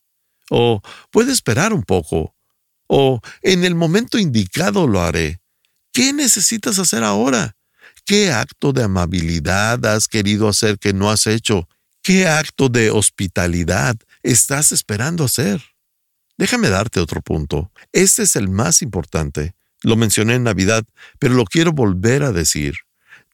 O 0.51 0.83
puede 1.11 1.33
esperar 1.33 1.73
un 1.73 1.83
poco. 1.83 2.35
O 2.87 3.21
en 3.43 3.65
el 3.65 3.75
momento 3.75 4.19
indicado 4.19 4.87
lo 4.87 5.01
haré. 5.01 5.41
¿Qué 5.93 6.13
necesitas 6.13 6.79
hacer 6.79 7.03
ahora? 7.03 7.57
¿Qué 8.05 8.31
acto 8.31 8.73
de 8.73 8.83
amabilidad 8.83 9.85
has 9.87 10.09
querido 10.09 10.49
hacer 10.49 10.79
que 10.79 10.93
no 10.93 11.11
has 11.11 11.27
hecho? 11.27 11.69
¿Qué 12.03 12.29
acto 12.29 12.69
de 12.69 12.91
hospitalidad 12.91 13.97
estás 14.23 14.73
esperando 14.73 15.25
hacer? 15.25 15.63
Déjame 16.37 16.69
darte 16.69 17.01
otro 17.01 17.23
punto. 17.23 17.71
Este 17.93 18.25
es 18.25 18.37
el 18.37 18.49
más 18.49 18.83
importante. 18.83 19.55
Lo 19.85 19.97
mencioné 19.97 20.35
en 20.35 20.43
Navidad, 20.45 20.85
pero 21.19 21.35
lo 21.35 21.45
quiero 21.45 21.73
volver 21.73 22.23
a 22.23 22.33
decir. 22.33 22.77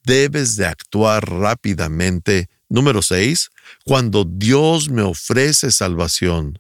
Debes 0.05 0.57
de 0.57 0.67
actuar 0.67 1.31
rápidamente. 1.31 2.49
Número 2.69 3.03
6. 3.03 3.51
Cuando 3.85 4.25
Dios 4.25 4.91
me 4.91 5.03
ofrece 5.03 5.71
salvación. 5.71 6.59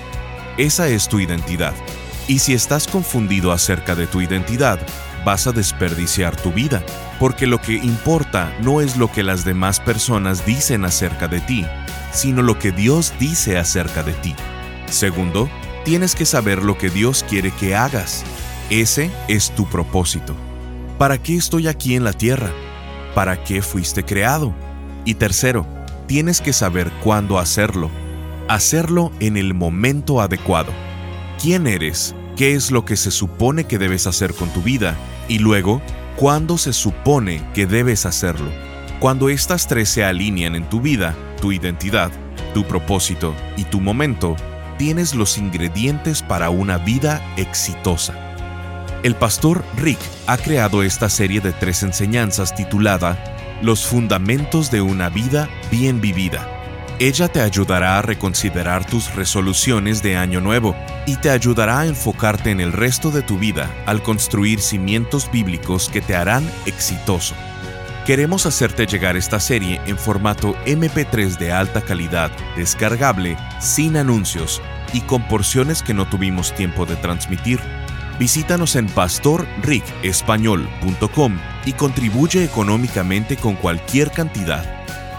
Esa 0.58 0.90
es 0.90 1.08
tu 1.08 1.22
identidad. 1.22 1.74
Y 2.28 2.40
si 2.40 2.54
estás 2.54 2.88
confundido 2.88 3.54
acerca 3.54 3.96
de 3.96 4.06
tu 4.06 4.20
identidad, 4.20 4.78
vas 5.24 5.48
a 5.48 5.54
desperdiciar 5.54 6.36
tu 6.36 6.52
vida, 6.52 6.84
porque 7.22 7.48
lo 7.48 7.62
que 7.62 7.76
importa 7.76 8.54
no 8.62 8.82
es 8.82 8.98
lo 8.98 9.10
que 9.10 9.24
las 9.24 9.46
demás 9.46 9.80
personas 9.80 10.46
dicen 10.46 10.84
acerca 10.84 11.30
de 11.30 11.40
ti, 11.40 11.66
sino 12.12 12.42
lo 12.42 12.60
que 12.60 12.74
Dios 12.74 13.14
dice 13.18 13.58
acerca 13.58 14.04
de 14.04 14.12
ti. 14.12 14.36
Segundo, 14.90 15.50
tienes 15.86 16.16
que 16.16 16.26
saber 16.26 16.64
lo 16.64 16.78
que 16.78 16.90
Dios 16.90 17.24
quiere 17.30 17.52
que 17.52 17.78
hagas. 17.78 18.26
Ese 18.70 19.10
es 19.30 19.52
tu 19.52 19.70
propósito. 19.70 20.36
¿Para 20.98 21.18
qué 21.18 21.38
estoy 21.38 21.70
aquí 21.70 21.96
en 21.96 22.04
la 22.04 22.12
tierra? 22.12 22.52
¿Para 23.14 23.42
qué 23.42 23.62
fuiste 23.62 24.04
creado? 24.04 24.54
Y 25.06 25.14
tercero, 25.14 25.66
tienes 26.08 26.42
que 26.42 26.54
saber 26.54 26.92
cuándo 27.04 27.40
hacerlo. 27.40 27.90
Hacerlo 28.48 29.12
en 29.20 29.38
el 29.38 29.54
momento 29.54 30.22
adecuado. 30.22 30.72
¿Quién 31.42 31.68
eres? 31.68 32.16
¿Qué 32.36 32.54
es 32.54 32.72
lo 32.72 32.86
que 32.86 32.96
se 32.96 33.12
supone 33.12 33.66
que 33.66 33.78
debes 33.78 34.08
hacer 34.08 34.34
con 34.34 34.50
tu 34.50 34.62
vida? 34.62 34.96
Y 35.28 35.40
luego, 35.40 35.82
¿cuándo 36.16 36.58
se 36.58 36.74
supone 36.74 37.42
que 37.54 37.66
debes 37.66 38.06
hacerlo? 38.06 38.50
Cuando 39.00 39.30
estas 39.30 39.68
tres 39.68 39.90
se 39.90 40.04
alinean 40.04 40.56
en 40.56 40.70
tu 40.70 40.82
vida, 40.82 41.16
tu 41.42 41.52
identidad, 41.52 42.12
tu 42.54 42.66
propósito 42.66 43.34
y 43.58 43.64
tu 43.66 43.82
momento, 43.82 44.36
tienes 44.78 45.16
los 45.16 45.38
ingredientes 45.38 46.22
para 46.22 46.50
una 46.50 46.78
vida 46.78 47.22
exitosa. 47.38 48.14
El 49.04 49.16
pastor 49.16 49.64
Rick 49.78 50.00
ha 50.28 50.38
creado 50.38 50.82
esta 50.84 51.10
serie 51.10 51.40
de 51.40 51.52
tres 51.52 51.84
enseñanzas 51.84 52.56
titulada 52.56 53.35
los 53.62 53.86
fundamentos 53.86 54.72
de 54.72 54.82
una 54.82 55.10
vida 55.10 55.50
bien 55.72 56.02
vivida. 56.02 56.48
Ella 57.00 57.28
te 57.28 57.42
ayudará 57.42 57.98
a 57.98 58.02
reconsiderar 58.02 58.86
tus 58.86 59.14
resoluciones 59.16 60.02
de 60.02 60.16
año 60.16 60.40
nuevo 60.40 60.76
y 61.06 61.18
te 61.18 61.30
ayudará 61.30 61.82
a 61.82 61.86
enfocarte 61.88 62.52
en 62.52 62.62
el 62.62 62.72
resto 62.72 63.12
de 63.12 63.22
tu 63.22 63.38
vida 63.38 63.70
al 63.86 64.02
construir 64.02 64.62
cimientos 64.62 65.30
bíblicos 65.30 65.90
que 65.90 66.02
te 66.02 66.16
harán 66.16 66.50
exitoso. 66.66 67.36
Queremos 68.06 68.46
hacerte 68.46 68.86
llegar 68.86 69.18
esta 69.18 69.40
serie 69.40 69.82
en 69.88 69.98
formato 69.98 70.56
MP3 70.66 71.38
de 71.38 71.52
alta 71.52 71.82
calidad, 71.82 72.32
descargable, 72.56 73.36
sin 73.60 73.98
anuncios 73.98 74.62
y 74.94 75.02
con 75.02 75.28
porciones 75.28 75.82
que 75.82 75.94
no 75.94 76.08
tuvimos 76.08 76.54
tiempo 76.54 76.86
de 76.86 76.96
transmitir 76.96 77.60
Visítanos 78.20 78.76
en 78.76 78.88
pastorricespañol.com 78.88 81.38
y 81.66 81.74
contribuye 81.74 82.44
económicamente 82.44 83.36
con 83.36 83.56
cualquier 83.56 84.12
cantidad. 84.12 84.64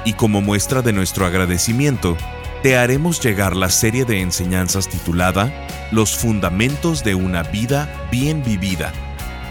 Y 0.04 0.12
como 0.14 0.40
muestra 0.40 0.82
de 0.82 0.92
nuestro 0.92 1.26
agradecimiento, 1.26 2.16
te 2.62 2.76
haremos 2.76 3.20
llegar 3.20 3.54
la 3.54 3.68
serie 3.68 4.04
de 4.04 4.22
enseñanzas 4.22 4.88
titulada 4.88 5.52
Los 5.92 6.16
Fundamentos 6.16 7.04
de 7.04 7.14
una 7.14 7.42
Vida 7.42 8.08
Bien 8.10 8.42
Vivida. 8.42 8.92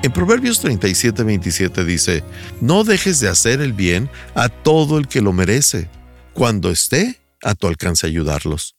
En 0.02 0.12
Proverbios 0.12 0.62
37:27 0.62 1.84
dice, 1.84 2.22
No 2.60 2.84
dejes 2.84 3.18
de 3.20 3.28
hacer 3.28 3.62
el 3.62 3.72
bien 3.72 4.10
a 4.34 4.50
todo 4.50 4.98
el 4.98 5.08
que 5.08 5.22
lo 5.22 5.32
merece. 5.32 5.88
Cuando 6.32 6.70
esté 6.70 7.19
a 7.42 7.54
tu 7.54 7.66
alcance 7.66 8.06
ayudarlos. 8.06 8.76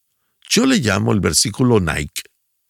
Yo 0.50 0.66
le 0.66 0.78
llamo 0.78 1.14
el 1.14 1.20
versículo 1.20 1.80
Nike. 1.80 2.24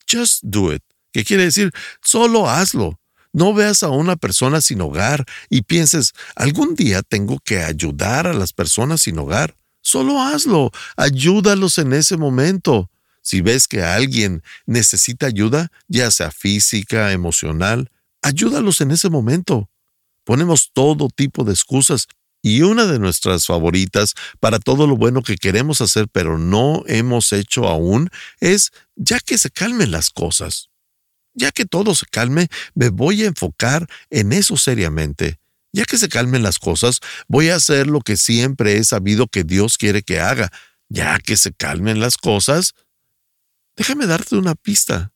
Just 0.10 0.44
do 0.44 0.74
it, 0.74 0.84
que 1.12 1.24
quiere 1.24 1.46
decir, 1.46 1.72
solo 2.02 2.50
hazlo. 2.50 3.00
No 3.34 3.54
veas 3.54 3.82
a 3.84 3.90
una 3.90 4.18
persona 4.18 4.60
sin 4.60 4.82
hogar 4.82 5.26
y 5.50 5.62
pienses, 5.62 6.14
algún 6.36 6.76
día 6.76 7.02
tengo 7.02 7.40
que 7.40 7.64
ayudar 7.64 8.28
a 8.28 8.34
las 8.34 8.52
personas 8.52 9.02
sin 9.02 9.18
hogar. 9.20 9.56
Solo 9.82 10.22
hazlo, 10.22 10.72
ayúdalos 10.98 11.78
en 11.78 11.94
ese 11.94 12.18
momento. 12.18 12.90
Si 13.22 13.42
ves 13.42 13.68
que 13.68 13.84
alguien 13.84 14.44
necesita 14.66 15.28
ayuda, 15.28 15.72
ya 15.88 16.12
sea 16.12 16.32
física, 16.32 17.12
emocional, 17.14 17.90
ayúdalos 18.22 18.82
en 18.82 18.92
ese 18.92 19.10
momento. 19.10 19.70
Ponemos 20.24 20.72
todo 20.74 21.08
tipo 21.10 21.44
de 21.44 21.54
excusas 21.54 22.08
y 22.42 22.62
una 22.62 22.86
de 22.86 23.00
nuestras 23.00 23.46
favoritas 23.46 24.16
para 24.40 24.60
todo 24.60 24.88
lo 24.88 24.98
bueno 24.98 25.22
que 25.22 25.38
queremos 25.38 25.82
hacer 25.82 26.08
pero 26.12 26.38
no 26.38 26.84
hemos 26.88 27.34
hecho 27.34 27.68
aún 27.68 28.10
es 28.40 28.72
ya 28.96 29.20
que 29.20 29.38
se 29.38 29.52
calmen 29.52 29.92
las 29.92 30.10
cosas. 30.10 30.70
Ya 31.34 31.52
que 31.52 31.66
todo 31.66 31.96
se 31.96 32.06
calme, 32.08 32.50
me 32.76 32.90
voy 32.90 33.24
a 33.24 33.28
enfocar 33.28 33.88
en 34.10 34.34
eso 34.34 34.58
seriamente. 34.58 35.40
Ya 35.72 35.86
que 35.86 35.98
se 35.98 36.10
calmen 36.10 36.44
las 36.44 36.60
cosas, 36.60 37.00
voy 37.28 37.50
a 37.50 37.56
hacer 37.56 37.88
lo 37.88 38.02
que 38.02 38.18
siempre 38.18 38.78
he 38.78 38.84
sabido 38.84 39.28
que 39.28 39.46
Dios 39.46 39.78
quiere 39.78 40.02
que 40.04 40.20
haga. 40.20 40.52
Ya 40.90 41.18
que 41.20 41.38
se 41.38 41.54
calmen 41.54 42.02
las 42.02 42.18
cosas, 42.18 42.74
déjame 43.78 44.08
darte 44.08 44.36
una 44.36 44.56
pista. 44.56 45.14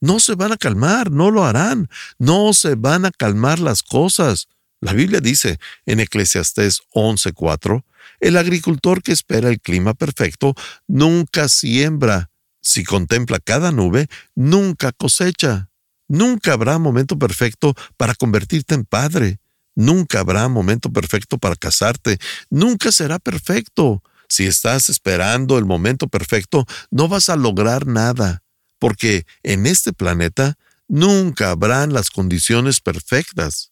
No 0.00 0.20
se 0.20 0.34
van 0.34 0.52
a 0.52 0.56
calmar, 0.56 1.10
no 1.10 1.30
lo 1.30 1.44
harán, 1.44 1.90
no 2.18 2.54
se 2.54 2.74
van 2.76 3.04
a 3.04 3.10
calmar 3.10 3.58
las 3.58 3.82
cosas. 3.82 4.48
La 4.80 4.92
Biblia 4.92 5.20
dice 5.20 5.58
en 5.86 6.00
Eclesiastés 6.00 6.82
11:4, 6.92 7.84
el 8.20 8.36
agricultor 8.36 9.02
que 9.02 9.12
espera 9.12 9.48
el 9.48 9.60
clima 9.60 9.94
perfecto 9.94 10.54
nunca 10.86 11.48
siembra. 11.48 12.30
Si 12.60 12.84
contempla 12.84 13.38
cada 13.40 13.72
nube, 13.72 14.08
nunca 14.34 14.92
cosecha. 14.92 15.68
Nunca 16.08 16.52
habrá 16.52 16.78
momento 16.78 17.18
perfecto 17.18 17.74
para 17.96 18.14
convertirte 18.14 18.74
en 18.74 18.84
padre. 18.84 19.38
Nunca 19.74 20.20
habrá 20.20 20.48
momento 20.48 20.92
perfecto 20.92 21.38
para 21.38 21.54
casarte. 21.54 22.18
Nunca 22.50 22.90
será 22.90 23.18
perfecto. 23.18 24.02
Si 24.28 24.46
estás 24.46 24.90
esperando 24.90 25.58
el 25.58 25.64
momento 25.64 26.08
perfecto, 26.08 26.66
no 26.90 27.08
vas 27.08 27.28
a 27.28 27.36
lograr 27.36 27.86
nada, 27.86 28.42
porque 28.78 29.24
en 29.42 29.66
este 29.66 29.92
planeta 29.92 30.58
nunca 30.88 31.50
habrán 31.50 31.92
las 31.92 32.10
condiciones 32.10 32.80
perfectas. 32.80 33.70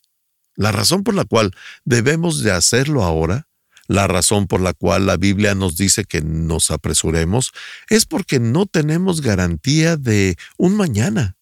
La 0.57 0.73
razón 0.73 1.05
por 1.05 1.15
la 1.15 1.25
cual 1.25 1.53
debemos 1.85 2.43
de 2.43 2.51
hacerlo 2.51 3.05
ahora, 3.05 3.47
la 3.89 4.09
razón 4.09 4.47
por 4.47 4.61
la 4.61 4.73
cual 4.73 5.07
la 5.07 5.17
Biblia 5.17 5.55
nos 5.55 5.77
dice 5.77 6.05
que 6.05 6.23
nos 6.23 6.71
apresuremos, 6.71 7.53
es 7.89 8.07
porque 8.07 8.41
no 8.41 8.67
tenemos 8.67 9.21
garantía 9.21 9.97
de 9.97 10.37
un 10.57 10.77
mañana. 10.77 11.37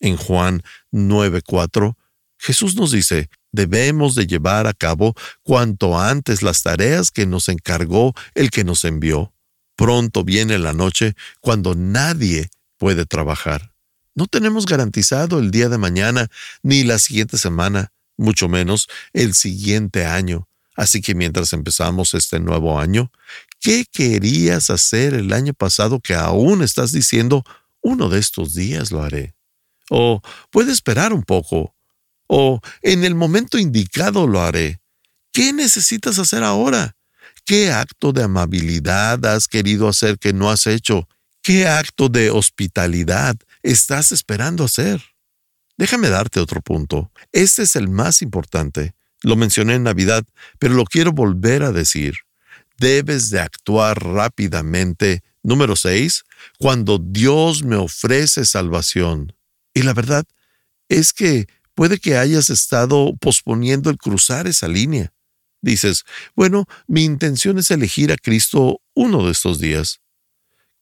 En 0.00 0.16
Juan 0.16 0.62
9:4, 0.92 1.96
Jesús 2.38 2.76
nos 2.76 2.90
dice, 2.90 3.30
debemos 3.52 4.14
de 4.14 4.26
llevar 4.26 4.66
a 4.66 4.74
cabo 4.74 5.14
cuanto 5.42 5.98
antes 5.98 6.42
las 6.42 6.62
tareas 6.62 7.10
que 7.10 7.26
nos 7.26 7.48
encargó 7.48 8.14
el 8.34 8.50
que 8.50 8.64
nos 8.64 8.84
envió. 8.84 9.32
Pronto 9.76 10.24
viene 10.24 10.58
la 10.58 10.72
noche 10.72 11.14
cuando 11.40 11.74
nadie 11.74 12.50
puede 12.78 13.06
trabajar. 13.06 13.72
No 14.14 14.26
tenemos 14.26 14.66
garantizado 14.66 15.38
el 15.38 15.50
día 15.50 15.68
de 15.68 15.78
mañana 15.78 16.28
ni 16.62 16.84
la 16.84 16.98
siguiente 16.98 17.36
semana 17.38 17.92
mucho 18.16 18.48
menos 18.48 18.88
el 19.12 19.34
siguiente 19.34 20.04
año. 20.06 20.48
Así 20.76 21.00
que 21.00 21.14
mientras 21.14 21.52
empezamos 21.52 22.14
este 22.14 22.38
nuevo 22.38 22.78
año, 22.78 23.10
¿qué 23.60 23.86
querías 23.90 24.68
hacer 24.70 25.14
el 25.14 25.32
año 25.32 25.54
pasado 25.54 26.00
que 26.00 26.14
aún 26.14 26.62
estás 26.62 26.92
diciendo, 26.92 27.44
uno 27.80 28.08
de 28.08 28.18
estos 28.18 28.54
días 28.54 28.90
lo 28.90 29.02
haré? 29.02 29.34
O 29.90 30.20
puede 30.50 30.72
esperar 30.72 31.12
un 31.12 31.22
poco. 31.22 31.74
O 32.26 32.60
en 32.82 33.04
el 33.04 33.14
momento 33.14 33.58
indicado 33.58 34.26
lo 34.26 34.42
haré. 34.42 34.80
¿Qué 35.32 35.52
necesitas 35.52 36.18
hacer 36.18 36.42
ahora? 36.42 36.96
¿Qué 37.44 37.70
acto 37.70 38.12
de 38.12 38.24
amabilidad 38.24 39.24
has 39.24 39.48
querido 39.48 39.88
hacer 39.88 40.18
que 40.18 40.32
no 40.32 40.50
has 40.50 40.66
hecho? 40.66 41.08
¿Qué 41.42 41.68
acto 41.68 42.08
de 42.08 42.30
hospitalidad 42.30 43.36
estás 43.62 44.12
esperando 44.12 44.64
hacer? 44.64 45.00
Déjame 45.76 46.08
darte 46.08 46.40
otro 46.40 46.62
punto. 46.62 47.10
Este 47.32 47.62
es 47.62 47.76
el 47.76 47.88
más 47.88 48.22
importante. 48.22 48.94
Lo 49.22 49.36
mencioné 49.36 49.74
en 49.74 49.82
Navidad, 49.82 50.24
pero 50.58 50.74
lo 50.74 50.84
quiero 50.84 51.12
volver 51.12 51.62
a 51.62 51.72
decir. 51.72 52.14
Debes 52.78 53.30
de 53.30 53.40
actuar 53.40 54.02
rápidamente. 54.02 55.22
Número 55.42 55.76
6. 55.76 56.24
Cuando 56.58 56.98
Dios 56.98 57.62
me 57.62 57.76
ofrece 57.76 58.44
salvación. 58.44 59.34
Y 59.74 59.82
la 59.82 59.94
verdad 59.94 60.24
es 60.88 61.12
que 61.12 61.46
puede 61.74 61.98
que 61.98 62.16
hayas 62.16 62.50
estado 62.50 63.14
posponiendo 63.20 63.90
el 63.90 63.98
cruzar 63.98 64.46
esa 64.46 64.68
línea. 64.68 65.12
Dices, 65.60 66.04
bueno, 66.34 66.66
mi 66.86 67.04
intención 67.04 67.58
es 67.58 67.70
elegir 67.70 68.12
a 68.12 68.16
Cristo 68.16 68.80
uno 68.94 69.24
de 69.26 69.32
estos 69.32 69.58
días. 69.58 70.00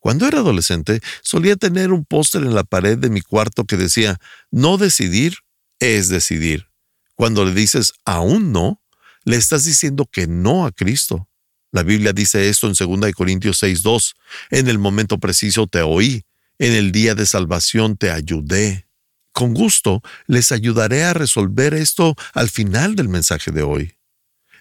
Cuando 0.05 0.29
era 0.29 0.41
adolescente, 0.41 1.01
solía 1.23 1.57
tener 1.57 1.91
un 1.91 2.05
póster 2.05 2.43
en 2.43 2.55
la 2.55 2.65
pared 2.65 2.99
de 2.99 3.09
mi 3.09 3.23
cuarto 3.23 3.65
que 3.65 3.79
decía, 3.79 4.21
no 4.51 4.77
decidir 4.77 5.39
es 5.79 6.11
decidir. 6.11 6.67
Cuando 7.15 7.43
le 7.47 7.55
dices 7.55 7.95
aún 8.05 8.53
no, 8.53 8.83
le 9.25 9.37
estás 9.37 9.65
diciendo 9.65 10.05
que 10.05 10.27
no 10.27 10.67
a 10.67 10.73
Cristo. 10.73 11.31
La 11.73 11.83
Biblia 11.83 12.13
dice 12.13 12.51
esto 12.51 12.67
en 12.67 12.75
2 12.75 13.13
Corintios 13.15 13.63
6:2. 13.63 14.13
En 14.51 14.69
el 14.69 14.79
momento 14.79 15.17
preciso 15.17 15.67
te 15.67 15.81
oí, 15.81 16.27
en 16.59 16.75
el 16.75 16.93
día 16.93 17.15
de 17.15 17.25
salvación 17.25 17.97
te 17.97 18.11
ayudé. 18.11 18.87
Con 19.33 19.55
gusto 19.55 20.03
les 20.27 20.53
ayudaré 20.53 21.05
a 21.05 21.15
resolver 21.15 21.73
esto 21.73 22.15
al 22.35 22.51
final 22.51 22.95
del 22.95 23.09
mensaje 23.09 23.53
de 23.53 23.63
hoy. 23.63 23.95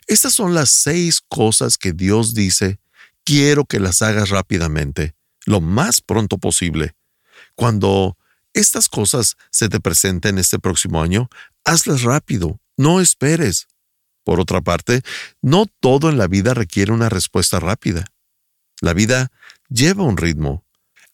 Estas 0.08 0.34
son 0.34 0.54
las 0.54 0.70
seis 0.70 1.20
cosas 1.20 1.78
que 1.78 1.92
Dios 1.92 2.34
dice, 2.34 2.80
quiero 3.26 3.66
que 3.66 3.82
las 3.82 4.02
hagas 4.02 4.30
rápidamente 4.30 5.16
lo 5.46 5.62
más 5.62 6.02
pronto 6.02 6.38
posible. 6.38 6.96
Cuando 7.56 8.18
estas 8.54 8.90
cosas 8.90 9.36
se 9.52 9.70
te 9.70 9.80
presenten 9.80 10.38
este 10.38 10.60
próximo 10.60 11.02
año, 11.02 11.30
hazlas 11.66 12.04
rápido, 12.04 12.60
no 12.78 13.02
esperes. 13.02 13.68
Por 14.24 14.40
otra 14.40 14.62
parte, 14.62 15.02
no 15.42 15.66
todo 15.80 16.10
en 16.10 16.18
la 16.18 16.28
vida 16.28 16.54
requiere 16.54 16.92
una 16.92 17.10
respuesta 17.10 17.60
rápida. 17.60 18.06
La 18.80 18.94
vida 18.94 19.32
lleva 19.70 20.04
un 20.04 20.18
ritmo. 20.18 20.64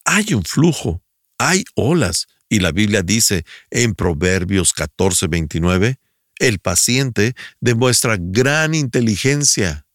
Hay 0.05 0.33
un 0.33 0.43
flujo, 0.43 1.01
hay 1.37 1.65
olas, 1.75 2.27
y 2.49 2.59
la 2.59 2.71
Biblia 2.71 3.03
dice 3.03 3.45
en 3.69 3.93
Proverbios 3.93 4.73
14:29, 4.73 5.99
el 6.39 6.59
paciente 6.59 7.35
demuestra 7.59 8.17
gran 8.19 8.73
inteligencia. 8.73 9.85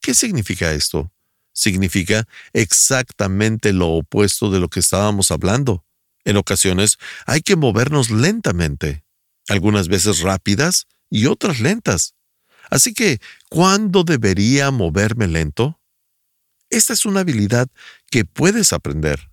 ¿Qué 0.00 0.14
significa 0.14 0.72
esto? 0.72 1.11
Significa 1.52 2.26
exactamente 2.52 3.72
lo 3.72 3.88
opuesto 3.88 4.50
de 4.50 4.60
lo 4.60 4.68
que 4.68 4.80
estábamos 4.80 5.30
hablando. 5.30 5.84
En 6.24 6.36
ocasiones 6.36 6.98
hay 7.26 7.40
que 7.40 7.56
movernos 7.56 8.10
lentamente, 8.10 9.04
algunas 9.48 9.88
veces 9.88 10.20
rápidas 10.20 10.86
y 11.10 11.26
otras 11.26 11.60
lentas. 11.60 12.14
Así 12.70 12.94
que, 12.94 13.20
¿cuándo 13.50 14.04
debería 14.04 14.70
moverme 14.70 15.26
lento? 15.26 15.80
Esta 16.70 16.94
es 16.94 17.04
una 17.04 17.20
habilidad 17.20 17.68
que 18.10 18.24
puedes 18.24 18.72
aprender. 18.72 19.30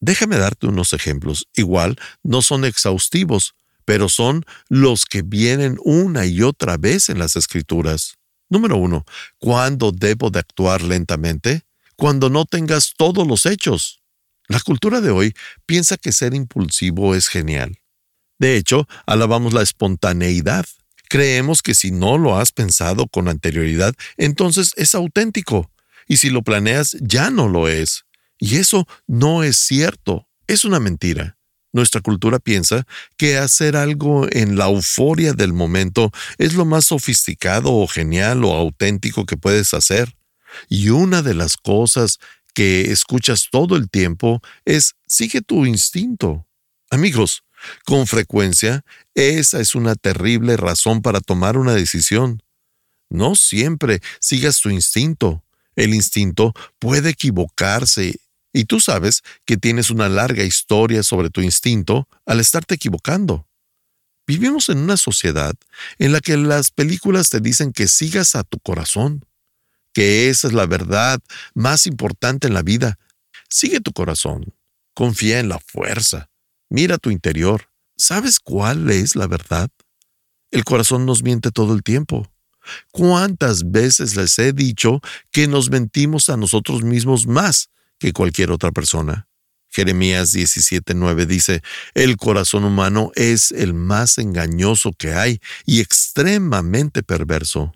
Déjame 0.00 0.36
darte 0.36 0.68
unos 0.68 0.92
ejemplos. 0.92 1.48
Igual, 1.54 1.98
no 2.22 2.40
son 2.42 2.64
exhaustivos, 2.64 3.54
pero 3.84 4.08
son 4.08 4.44
los 4.68 5.06
que 5.06 5.22
vienen 5.22 5.78
una 5.82 6.26
y 6.26 6.42
otra 6.42 6.76
vez 6.76 7.08
en 7.08 7.18
las 7.18 7.36
escrituras. 7.36 8.17
Número 8.48 8.76
uno, 8.76 9.04
¿cuándo 9.38 9.92
debo 9.92 10.30
de 10.30 10.40
actuar 10.40 10.82
lentamente? 10.82 11.62
Cuando 11.96 12.30
no 12.30 12.44
tengas 12.44 12.94
todos 12.96 13.26
los 13.26 13.46
hechos. 13.46 14.00
La 14.46 14.60
cultura 14.60 15.00
de 15.00 15.10
hoy 15.10 15.34
piensa 15.66 15.96
que 15.96 16.12
ser 16.12 16.34
impulsivo 16.34 17.14
es 17.14 17.28
genial. 17.28 17.78
De 18.38 18.56
hecho, 18.56 18.88
alabamos 19.06 19.52
la 19.52 19.62
espontaneidad. 19.62 20.64
Creemos 21.08 21.62
que 21.62 21.74
si 21.74 21.90
no 21.90 22.18
lo 22.18 22.36
has 22.36 22.52
pensado 22.52 23.08
con 23.08 23.28
anterioridad, 23.28 23.94
entonces 24.16 24.72
es 24.76 24.94
auténtico. 24.94 25.70
Y 26.06 26.18
si 26.18 26.30
lo 26.30 26.42
planeas, 26.42 26.96
ya 27.00 27.30
no 27.30 27.48
lo 27.48 27.68
es. 27.68 28.04
Y 28.38 28.56
eso 28.56 28.86
no 29.06 29.42
es 29.42 29.56
cierto. 29.56 30.28
Es 30.46 30.64
una 30.64 30.80
mentira. 30.80 31.37
Nuestra 31.72 32.00
cultura 32.00 32.38
piensa 32.38 32.86
que 33.16 33.36
hacer 33.36 33.76
algo 33.76 34.26
en 34.30 34.56
la 34.56 34.66
euforia 34.66 35.34
del 35.34 35.52
momento 35.52 36.10
es 36.38 36.54
lo 36.54 36.64
más 36.64 36.86
sofisticado 36.86 37.72
o 37.72 37.86
genial 37.86 38.44
o 38.44 38.54
auténtico 38.54 39.26
que 39.26 39.36
puedes 39.36 39.74
hacer. 39.74 40.16
Y 40.68 40.88
una 40.88 41.22
de 41.22 41.34
las 41.34 41.56
cosas 41.56 42.18
que 42.54 42.90
escuchas 42.90 43.48
todo 43.50 43.76
el 43.76 43.90
tiempo 43.90 44.40
es 44.64 44.94
sigue 45.06 45.42
tu 45.42 45.66
instinto. 45.66 46.46
Amigos, 46.90 47.44
con 47.84 48.06
frecuencia, 48.06 48.82
esa 49.14 49.60
es 49.60 49.74
una 49.74 49.94
terrible 49.94 50.56
razón 50.56 51.02
para 51.02 51.20
tomar 51.20 51.58
una 51.58 51.74
decisión. 51.74 52.42
No 53.10 53.34
siempre 53.34 54.00
sigas 54.20 54.60
tu 54.60 54.70
instinto. 54.70 55.44
El 55.76 55.94
instinto 55.94 56.54
puede 56.78 57.10
equivocarse 57.10 58.18
y 58.52 58.64
tú 58.64 58.80
sabes 58.80 59.22
que 59.44 59.56
tienes 59.56 59.90
una 59.90 60.08
larga 60.08 60.44
historia 60.44 61.02
sobre 61.02 61.30
tu 61.30 61.40
instinto 61.40 62.08
al 62.26 62.40
estarte 62.40 62.74
equivocando. 62.74 63.46
Vivimos 64.26 64.68
en 64.68 64.78
una 64.78 64.96
sociedad 64.96 65.54
en 65.98 66.12
la 66.12 66.20
que 66.20 66.36
las 66.36 66.70
películas 66.70 67.30
te 67.30 67.40
dicen 67.40 67.72
que 67.72 67.88
sigas 67.88 68.34
a 68.34 68.44
tu 68.44 68.58
corazón, 68.58 69.24
que 69.94 70.28
esa 70.28 70.48
es 70.48 70.54
la 70.54 70.66
verdad 70.66 71.20
más 71.54 71.86
importante 71.86 72.46
en 72.46 72.54
la 72.54 72.62
vida. 72.62 72.98
Sigue 73.48 73.80
tu 73.80 73.92
corazón, 73.92 74.54
confía 74.94 75.40
en 75.40 75.48
la 75.48 75.58
fuerza, 75.58 76.28
mira 76.68 76.98
tu 76.98 77.10
interior. 77.10 77.70
¿Sabes 77.96 78.38
cuál 78.38 78.90
es 78.90 79.16
la 79.16 79.26
verdad? 79.26 79.70
El 80.50 80.64
corazón 80.64 81.04
nos 81.04 81.22
miente 81.22 81.50
todo 81.50 81.74
el 81.74 81.82
tiempo. 81.82 82.30
¿Cuántas 82.92 83.70
veces 83.70 84.14
les 84.14 84.38
he 84.38 84.52
dicho 84.52 85.00
que 85.32 85.48
nos 85.48 85.70
mentimos 85.70 86.28
a 86.28 86.36
nosotros 86.36 86.82
mismos 86.82 87.26
más 87.26 87.70
que 87.98 88.12
cualquier 88.12 88.50
otra 88.50 88.72
persona. 88.72 89.28
Jeremías 89.70 90.32
17:9 90.32 91.26
dice, 91.26 91.62
el 91.94 92.16
corazón 92.16 92.64
humano 92.64 93.12
es 93.14 93.52
el 93.52 93.74
más 93.74 94.18
engañoso 94.18 94.92
que 94.92 95.12
hay 95.12 95.40
y 95.66 95.80
extremadamente 95.80 97.02
perverso. 97.02 97.72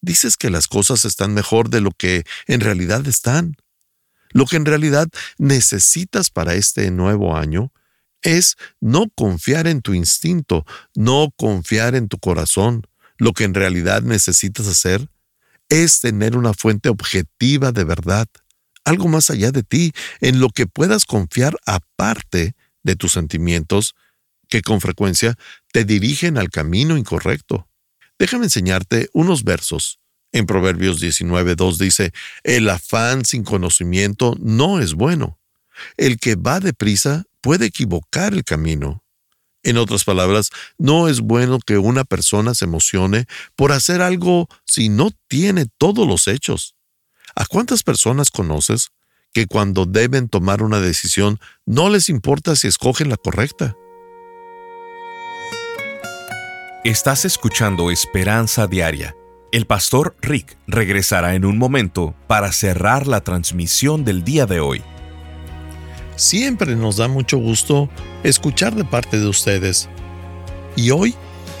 Dices 0.00 0.36
que 0.36 0.50
las 0.50 0.66
cosas 0.66 1.04
están 1.04 1.34
mejor 1.34 1.70
de 1.70 1.80
lo 1.80 1.90
que 1.90 2.24
en 2.46 2.60
realidad 2.60 3.06
están. 3.06 3.56
Lo 4.30 4.44
que 4.46 4.56
en 4.56 4.66
realidad 4.66 5.08
necesitas 5.38 6.30
para 6.30 6.54
este 6.54 6.90
nuevo 6.90 7.36
año 7.36 7.72
es 8.22 8.56
no 8.80 9.08
confiar 9.14 9.66
en 9.66 9.80
tu 9.80 9.94
instinto, 9.94 10.66
no 10.94 11.32
confiar 11.36 11.94
en 11.94 12.08
tu 12.08 12.18
corazón. 12.18 12.86
Lo 13.16 13.32
que 13.32 13.44
en 13.44 13.54
realidad 13.54 14.02
necesitas 14.02 14.66
hacer 14.66 15.08
es 15.68 16.00
tener 16.00 16.36
una 16.36 16.54
fuente 16.54 16.88
objetiva 16.88 17.72
de 17.72 17.84
verdad, 17.84 18.28
algo 18.88 19.08
más 19.08 19.30
allá 19.30 19.52
de 19.52 19.62
ti, 19.62 19.92
en 20.20 20.40
lo 20.40 20.48
que 20.48 20.66
puedas 20.66 21.04
confiar 21.04 21.56
aparte 21.66 22.54
de 22.82 22.96
tus 22.96 23.12
sentimientos, 23.12 23.94
que 24.48 24.62
con 24.62 24.80
frecuencia 24.80 25.36
te 25.72 25.84
dirigen 25.84 26.38
al 26.38 26.50
camino 26.50 26.96
incorrecto. 26.96 27.68
Déjame 28.18 28.44
enseñarte 28.44 29.10
unos 29.12 29.44
versos. 29.44 30.00
En 30.32 30.46
Proverbios 30.46 31.00
19.2 31.00 31.76
dice, 31.76 32.12
el 32.42 32.68
afán 32.68 33.24
sin 33.24 33.44
conocimiento 33.44 34.34
no 34.40 34.80
es 34.80 34.94
bueno. 34.94 35.38
El 35.96 36.18
que 36.18 36.34
va 36.34 36.60
deprisa 36.60 37.24
puede 37.40 37.66
equivocar 37.66 38.32
el 38.32 38.44
camino. 38.44 39.04
En 39.62 39.76
otras 39.76 40.04
palabras, 40.04 40.50
no 40.78 41.08
es 41.08 41.20
bueno 41.20 41.58
que 41.58 41.78
una 41.78 42.04
persona 42.04 42.54
se 42.54 42.64
emocione 42.64 43.26
por 43.54 43.72
hacer 43.72 44.00
algo 44.00 44.48
si 44.64 44.88
no 44.88 45.10
tiene 45.28 45.66
todos 45.78 46.06
los 46.06 46.28
hechos. 46.28 46.74
¿A 47.40 47.46
cuántas 47.46 47.84
personas 47.84 48.32
conoces 48.32 48.88
que 49.32 49.46
cuando 49.46 49.86
deben 49.86 50.28
tomar 50.28 50.60
una 50.60 50.80
decisión 50.80 51.38
no 51.66 51.88
les 51.88 52.08
importa 52.08 52.56
si 52.56 52.66
escogen 52.66 53.10
la 53.10 53.16
correcta? 53.16 53.76
Estás 56.82 57.24
escuchando 57.24 57.92
Esperanza 57.92 58.66
Diaria. 58.66 59.14
El 59.52 59.66
pastor 59.66 60.16
Rick 60.20 60.58
regresará 60.66 61.36
en 61.36 61.44
un 61.44 61.58
momento 61.58 62.16
para 62.26 62.50
cerrar 62.50 63.06
la 63.06 63.20
transmisión 63.20 64.04
del 64.04 64.24
día 64.24 64.44
de 64.46 64.58
hoy. 64.58 64.82
Siempre 66.16 66.74
nos 66.74 66.96
da 66.96 67.06
mucho 67.06 67.38
gusto 67.38 67.88
escuchar 68.24 68.74
de 68.74 68.84
parte 68.84 69.20
de 69.20 69.28
ustedes. 69.28 69.88
Y 70.74 70.90
hoy 70.90 71.14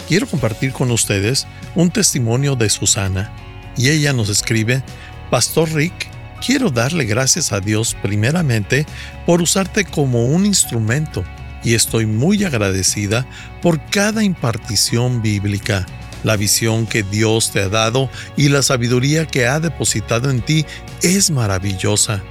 quiero 0.08 0.26
compartir 0.26 0.72
con 0.72 0.90
ustedes 0.90 1.46
un 1.76 1.92
testimonio 1.92 2.56
de 2.56 2.68
Susana. 2.68 3.32
Y 3.76 3.90
ella 3.90 4.12
nos 4.12 4.28
escribe, 4.28 4.82
Pastor 5.30 5.70
Rick, 5.74 6.08
quiero 6.44 6.70
darle 6.70 7.04
gracias 7.04 7.52
a 7.52 7.60
Dios 7.60 7.94
primeramente 8.00 8.86
por 9.26 9.42
usarte 9.42 9.84
como 9.84 10.24
un 10.24 10.46
instrumento 10.46 11.22
y 11.62 11.74
estoy 11.74 12.06
muy 12.06 12.44
agradecida 12.44 13.26
por 13.60 13.78
cada 13.90 14.24
impartición 14.24 15.20
bíblica, 15.20 15.84
la 16.24 16.36
visión 16.36 16.86
que 16.86 17.02
Dios 17.02 17.50
te 17.50 17.60
ha 17.60 17.68
dado 17.68 18.08
y 18.38 18.48
la 18.48 18.62
sabiduría 18.62 19.26
que 19.26 19.46
ha 19.46 19.60
depositado 19.60 20.30
en 20.30 20.40
ti 20.40 20.64
es 21.02 21.30
maravillosa. 21.30 22.22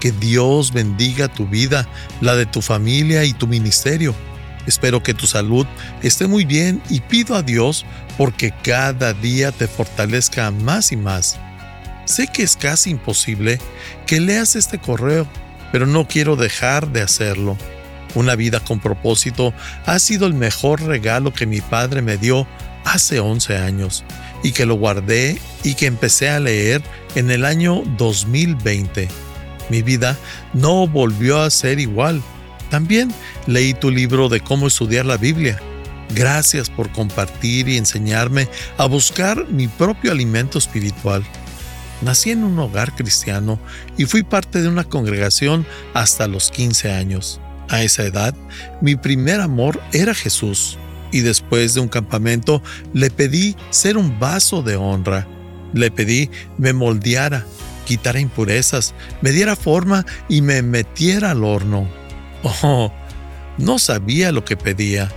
Que 0.00 0.10
Dios 0.10 0.72
bendiga 0.72 1.28
tu 1.28 1.46
vida, 1.46 1.86
la 2.20 2.34
de 2.34 2.46
tu 2.46 2.62
familia 2.62 3.24
y 3.24 3.32
tu 3.32 3.46
ministerio. 3.46 4.14
Espero 4.66 5.02
que 5.02 5.14
tu 5.14 5.26
salud 5.26 5.66
esté 6.02 6.26
muy 6.26 6.44
bien 6.44 6.82
y 6.90 7.00
pido 7.00 7.36
a 7.36 7.42
Dios 7.42 7.84
porque 8.18 8.52
cada 8.62 9.12
día 9.12 9.52
te 9.52 9.68
fortalezca 9.68 10.50
más 10.50 10.90
y 10.90 10.96
más. 10.96 11.38
Sé 12.10 12.26
que 12.26 12.42
es 12.42 12.56
casi 12.56 12.90
imposible 12.90 13.60
que 14.04 14.18
leas 14.18 14.56
este 14.56 14.78
correo, 14.78 15.28
pero 15.70 15.86
no 15.86 16.08
quiero 16.08 16.34
dejar 16.34 16.90
de 16.90 17.02
hacerlo. 17.02 17.56
Una 18.16 18.34
vida 18.34 18.58
con 18.58 18.80
propósito 18.80 19.54
ha 19.86 19.96
sido 20.00 20.26
el 20.26 20.34
mejor 20.34 20.82
regalo 20.82 21.32
que 21.32 21.46
mi 21.46 21.60
padre 21.60 22.02
me 22.02 22.16
dio 22.16 22.48
hace 22.84 23.20
11 23.20 23.58
años 23.58 24.04
y 24.42 24.50
que 24.50 24.66
lo 24.66 24.74
guardé 24.74 25.38
y 25.62 25.74
que 25.74 25.86
empecé 25.86 26.28
a 26.30 26.40
leer 26.40 26.82
en 27.14 27.30
el 27.30 27.44
año 27.44 27.84
2020 27.96 29.08
mi 29.68 29.82
vida 29.82 30.18
no 30.52 30.88
volvió 30.88 31.40
a 31.40 31.48
ser 31.48 31.78
igual. 31.78 32.20
También 32.70 33.14
leí 33.46 33.72
tu 33.72 33.92
libro 33.92 34.28
de 34.28 34.40
cómo 34.40 34.66
estudiar 34.66 35.06
la 35.06 35.16
Biblia. 35.16 35.60
Gracias 36.12 36.68
por 36.68 36.90
compartir 36.90 37.68
y 37.68 37.76
enseñarme 37.76 38.48
a 38.78 38.86
buscar 38.86 39.46
mi 39.46 39.68
propio 39.68 40.10
alimento 40.10 40.58
espiritual. 40.58 41.24
Nací 42.02 42.30
en 42.30 42.44
un 42.44 42.58
hogar 42.58 42.94
cristiano 42.94 43.58
y 43.96 44.06
fui 44.06 44.22
parte 44.22 44.62
de 44.62 44.68
una 44.68 44.84
congregación 44.84 45.66
hasta 45.94 46.26
los 46.28 46.50
15 46.50 46.92
años. 46.92 47.40
A 47.68 47.82
esa 47.82 48.04
edad, 48.04 48.34
mi 48.80 48.96
primer 48.96 49.40
amor 49.40 49.80
era 49.92 50.14
Jesús 50.14 50.78
y 51.12 51.20
después 51.20 51.74
de 51.74 51.80
un 51.80 51.88
campamento 51.88 52.62
le 52.92 53.10
pedí 53.10 53.56
ser 53.70 53.96
un 53.96 54.18
vaso 54.18 54.62
de 54.62 54.76
honra. 54.76 55.26
Le 55.72 55.90
pedí 55.90 56.30
me 56.58 56.72
moldeara 56.72 57.44
quitara 57.90 58.20
impurezas, 58.20 58.94
me 59.20 59.32
diera 59.32 59.56
forma 59.56 60.06
y 60.28 60.42
me 60.42 60.62
metiera 60.62 61.32
al 61.32 61.42
horno. 61.42 61.88
Oh, 62.62 62.92
no 63.58 63.80
sabía 63.80 64.30
lo 64.30 64.44
que 64.44 64.56
pedía, 64.56 65.10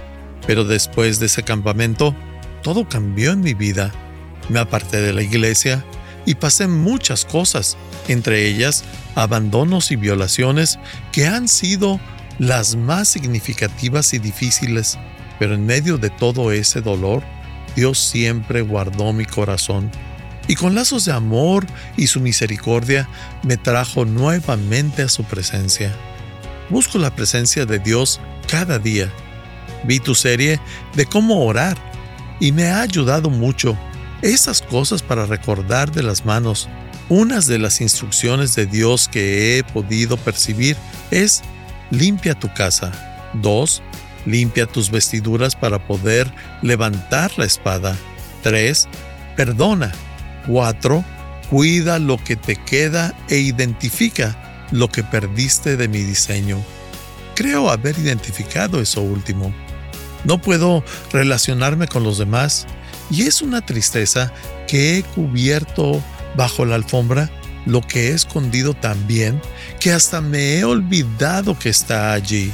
pero 0.48 0.64
después 0.64 1.20
de 1.20 1.28
ese 1.28 1.44
campamento, 1.44 2.16
todo 2.64 2.90
cambió 2.90 3.32
en 3.32 3.42
mi 3.42 3.54
vida. 3.54 3.94
Me 4.50 4.60
aparté 4.60 5.02
de 5.02 5.14
la 5.14 5.22
iglesia 5.22 5.86
y 6.26 6.36
pasé 6.36 6.68
muchas 6.68 7.26
cosas, 7.26 7.78
entre 8.08 8.48
ellas 8.48 8.84
abandonos 9.16 9.92
y 9.92 9.96
violaciones 9.96 10.80
que 11.12 11.28
han 11.28 11.48
sido 11.48 12.00
las 12.40 12.76
más 12.76 13.08
significativas 13.08 14.14
y 14.14 14.20
difíciles, 14.20 14.98
pero 15.40 15.56
en 15.56 15.66
medio 15.66 15.98
de 15.98 16.10
todo 16.10 16.52
ese 16.52 16.82
dolor, 16.82 17.24
Dios 17.76 18.00
siempre 18.00 18.62
guardó 18.62 19.14
mi 19.14 19.26
corazón 19.26 19.92
y 20.48 20.56
con 20.56 20.76
lazos 20.76 21.06
de 21.06 21.14
amor 21.14 21.66
y 21.96 22.08
su 22.08 22.20
misericordia 22.20 23.08
me 23.44 23.58
trajo 23.58 24.06
nuevamente 24.06 25.04
a 25.04 25.10
su 25.10 25.24
presencia. 25.24 25.94
Busco 26.70 26.98
la 26.98 27.16
presencia 27.16 27.66
de 27.66 27.80
Dios 27.80 28.20
cada 28.48 28.80
día. 28.80 29.12
Vi 29.86 30.00
tu 30.00 30.16
serie 30.16 30.60
de 30.96 31.06
cómo 31.06 31.46
orar 31.46 31.78
y 32.40 32.52
me 32.52 32.68
ha 32.68 32.82
ayudado 32.82 33.30
mucho. 33.30 33.78
Esas 34.24 34.62
cosas 34.62 35.04
para 35.04 35.26
recordar 35.26 35.92
de 35.92 36.02
las 36.02 36.26
manos. 36.26 36.70
Unas 37.10 37.46
de 37.46 37.60
las 37.60 37.82
instrucciones 37.82 38.56
de 38.56 38.66
Dios 38.66 39.10
que 39.10 39.58
he 39.58 39.64
podido 39.66 40.16
percibir 40.16 40.78
es 41.12 41.42
limpia 41.92 42.34
tu 42.34 42.52
casa. 42.54 42.94
2. 43.34 43.82
Limpia 44.26 44.66
tus 44.66 44.90
vestiduras 44.90 45.58
para 45.58 45.86
poder 45.86 46.34
levantar 46.62 47.32
la 47.36 47.44
espada. 47.44 47.98
3. 48.44 48.88
Perdona 49.36 49.92
4. 50.48 51.04
Cuida 51.50 52.00
lo 52.00 52.18
que 52.18 52.38
te 52.38 52.56
queda 52.56 53.14
e 53.28 53.40
identifica 53.40 54.66
lo 54.72 54.88
que 54.88 55.04
perdiste 55.04 55.76
de 55.76 55.90
mi 55.90 56.00
diseño. 56.00 56.64
Creo 57.36 57.70
haber 57.70 58.00
identificado 58.00 58.80
eso 58.80 59.02
último. 59.02 59.54
No 60.24 60.42
puedo 60.42 60.82
relacionarme 61.12 61.90
con 61.90 62.04
los 62.04 62.18
demás 62.18 62.66
y 63.14 63.28
es 63.28 63.44
una 63.44 63.64
tristeza 63.64 64.34
que 64.68 64.98
he 64.98 65.04
cubierto 65.04 66.04
bajo 66.36 66.66
la 66.66 66.76
alfombra 66.76 67.30
lo 67.68 67.82
que 67.82 68.08
he 68.08 68.14
escondido 68.14 68.74
tan 68.74 69.06
bien 69.06 69.40
que 69.80 69.92
hasta 69.92 70.20
me 70.20 70.58
he 70.58 70.66
olvidado 70.66 71.58
que 71.58 71.70
está 71.70 72.12
allí. 72.12 72.52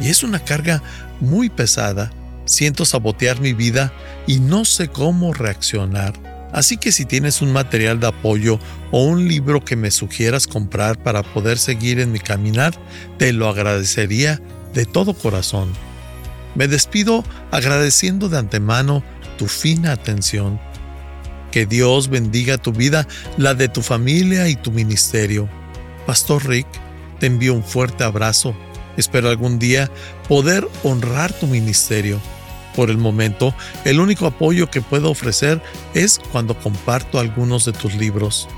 Y 0.00 0.08
es 0.08 0.24
una 0.24 0.40
carga 0.40 0.82
muy 1.20 1.48
pesada. 1.48 2.10
Siento 2.44 2.84
sabotear 2.84 3.40
mi 3.40 3.52
vida 3.52 3.92
y 4.26 4.40
no 4.40 4.64
sé 4.64 4.88
cómo 4.88 5.32
reaccionar. 5.32 6.12
Así 6.52 6.76
que 6.76 6.90
si 6.90 7.04
tienes 7.04 7.40
un 7.40 7.52
material 7.52 8.00
de 8.00 8.08
apoyo 8.08 8.58
o 8.90 9.04
un 9.04 9.28
libro 9.28 9.64
que 9.64 9.76
me 9.76 9.92
sugieras 9.92 10.48
comprar 10.48 11.00
para 11.00 11.22
poder 11.22 11.56
seguir 11.56 12.00
en 12.00 12.10
mi 12.10 12.18
caminar, 12.18 12.74
te 13.16 13.32
lo 13.32 13.48
agradecería 13.48 14.40
de 14.74 14.86
todo 14.86 15.14
corazón. 15.14 15.72
Me 16.56 16.68
despido 16.68 17.24
agradeciendo 17.50 18.28
de 18.28 18.38
antemano 18.38 19.02
tu 19.36 19.46
fina 19.46 19.92
atención. 19.92 20.60
Que 21.50 21.66
Dios 21.66 22.08
bendiga 22.08 22.58
tu 22.58 22.72
vida, 22.72 23.06
la 23.36 23.54
de 23.54 23.68
tu 23.68 23.82
familia 23.82 24.48
y 24.48 24.56
tu 24.56 24.72
ministerio. 24.72 25.48
Pastor 26.06 26.46
Rick, 26.48 26.66
te 27.20 27.26
envío 27.26 27.54
un 27.54 27.62
fuerte 27.62 28.04
abrazo. 28.04 28.56
Espero 28.96 29.28
algún 29.28 29.58
día 29.58 29.90
poder 30.28 30.68
honrar 30.82 31.32
tu 31.32 31.46
ministerio 31.46 32.20
por 32.74 32.90
el 32.90 32.98
momento, 32.98 33.54
el 33.84 34.00
único 34.00 34.26
apoyo 34.26 34.70
que 34.70 34.82
puedo 34.82 35.10
ofrecer 35.10 35.62
es 35.94 36.20
cuando 36.32 36.58
comparto 36.58 37.18
algunos 37.18 37.64
de 37.64 37.72
tus 37.72 37.94
libros. 37.94 38.48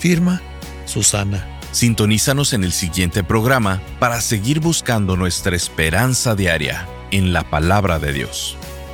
Firma 0.00 0.42
Susana. 0.84 1.48
Sintonízanos 1.70 2.52
en 2.52 2.64
el 2.64 2.72
siguiente 2.72 3.24
programa 3.24 3.80
para 3.98 4.20
seguir 4.20 4.60
buscando 4.60 5.16
nuestra 5.16 5.56
esperanza 5.56 6.34
diaria 6.34 6.86
en 7.10 7.32
la 7.32 7.48
palabra 7.48 7.98
de 7.98 8.12
Dios. 8.12 8.58